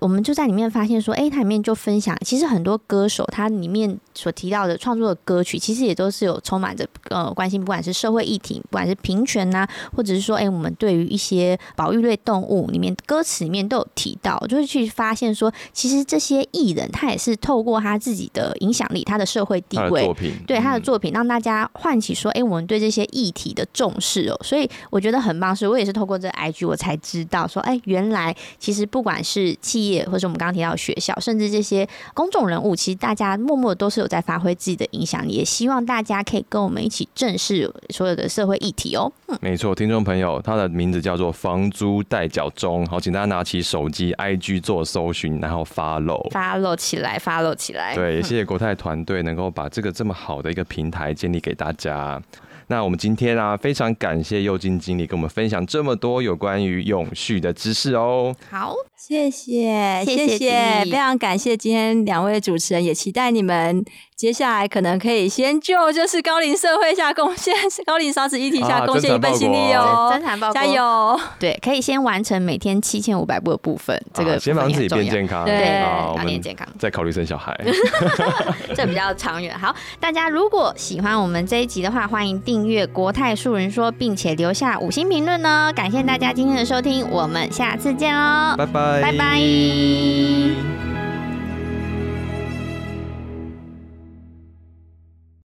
[0.00, 24.38] 我们就在里面发现说，哎，它里面就分享，其实很多歌手他里面所提到的创作的歌曲，其实也都是有充满着呃关心，不管是社会议题，不管是平权呐，或者是说，哎，我们对于一些保育类动物里面歌词里面都有提到，就是去发现说，其实这些艺人他也是透过他自己的影响力，他的社会地位，作品对他的作品，让大家唤起说，哎，我们对这些议题的重视哦。
[24.42, 39.10] 所以我觉得很棒，是我也是透过这 IG 我才知道说，哎，原来其实不管是企业，或者我们刚刚提到学校，甚至这些公众人物，其实大家默默都是有在发挥自己的影响力，也希望大家可以跟我们一起正视所有的社会议题哦。
[39.28, 47.94] 嗯没错，听众朋友，他的名字叫做房租代缴中，好，请大家拿起手机 IG 做搜寻，然后 follow follow 起来，follow 起来。
[47.94, 52.22] 对，谢谢国泰团队能够把这个这么好的一个平台建立给大家。
[52.68, 58.34] 那我们今天啊，非常感谢佑金经理跟我们分享这么多有关于永续的知识哦。
[58.50, 63.84] 好，谢谢，谢谢，非常感谢今天两位主持人，也期待你们。
[64.16, 67.54] 接下来可能可以先就就是高龄社会下贡献，
[67.84, 71.20] 高龄少子议题下贡献一份心力哦，真谈报加油！
[71.38, 77.54] 对，可以先完成每天七千五百步的部分，这个先让自己变健康，对，要变健康，再考虑生小孩，
[78.74, 79.56] 这比较长远。
[79.58, 85.70] 好，大家如果喜欢我们这一集的话，欢迎订阅国泰树人说，并且留下五星评论呢。
[85.76, 91.05] 感谢大家今天的收听，我们下次见哦，拜拜，拜拜。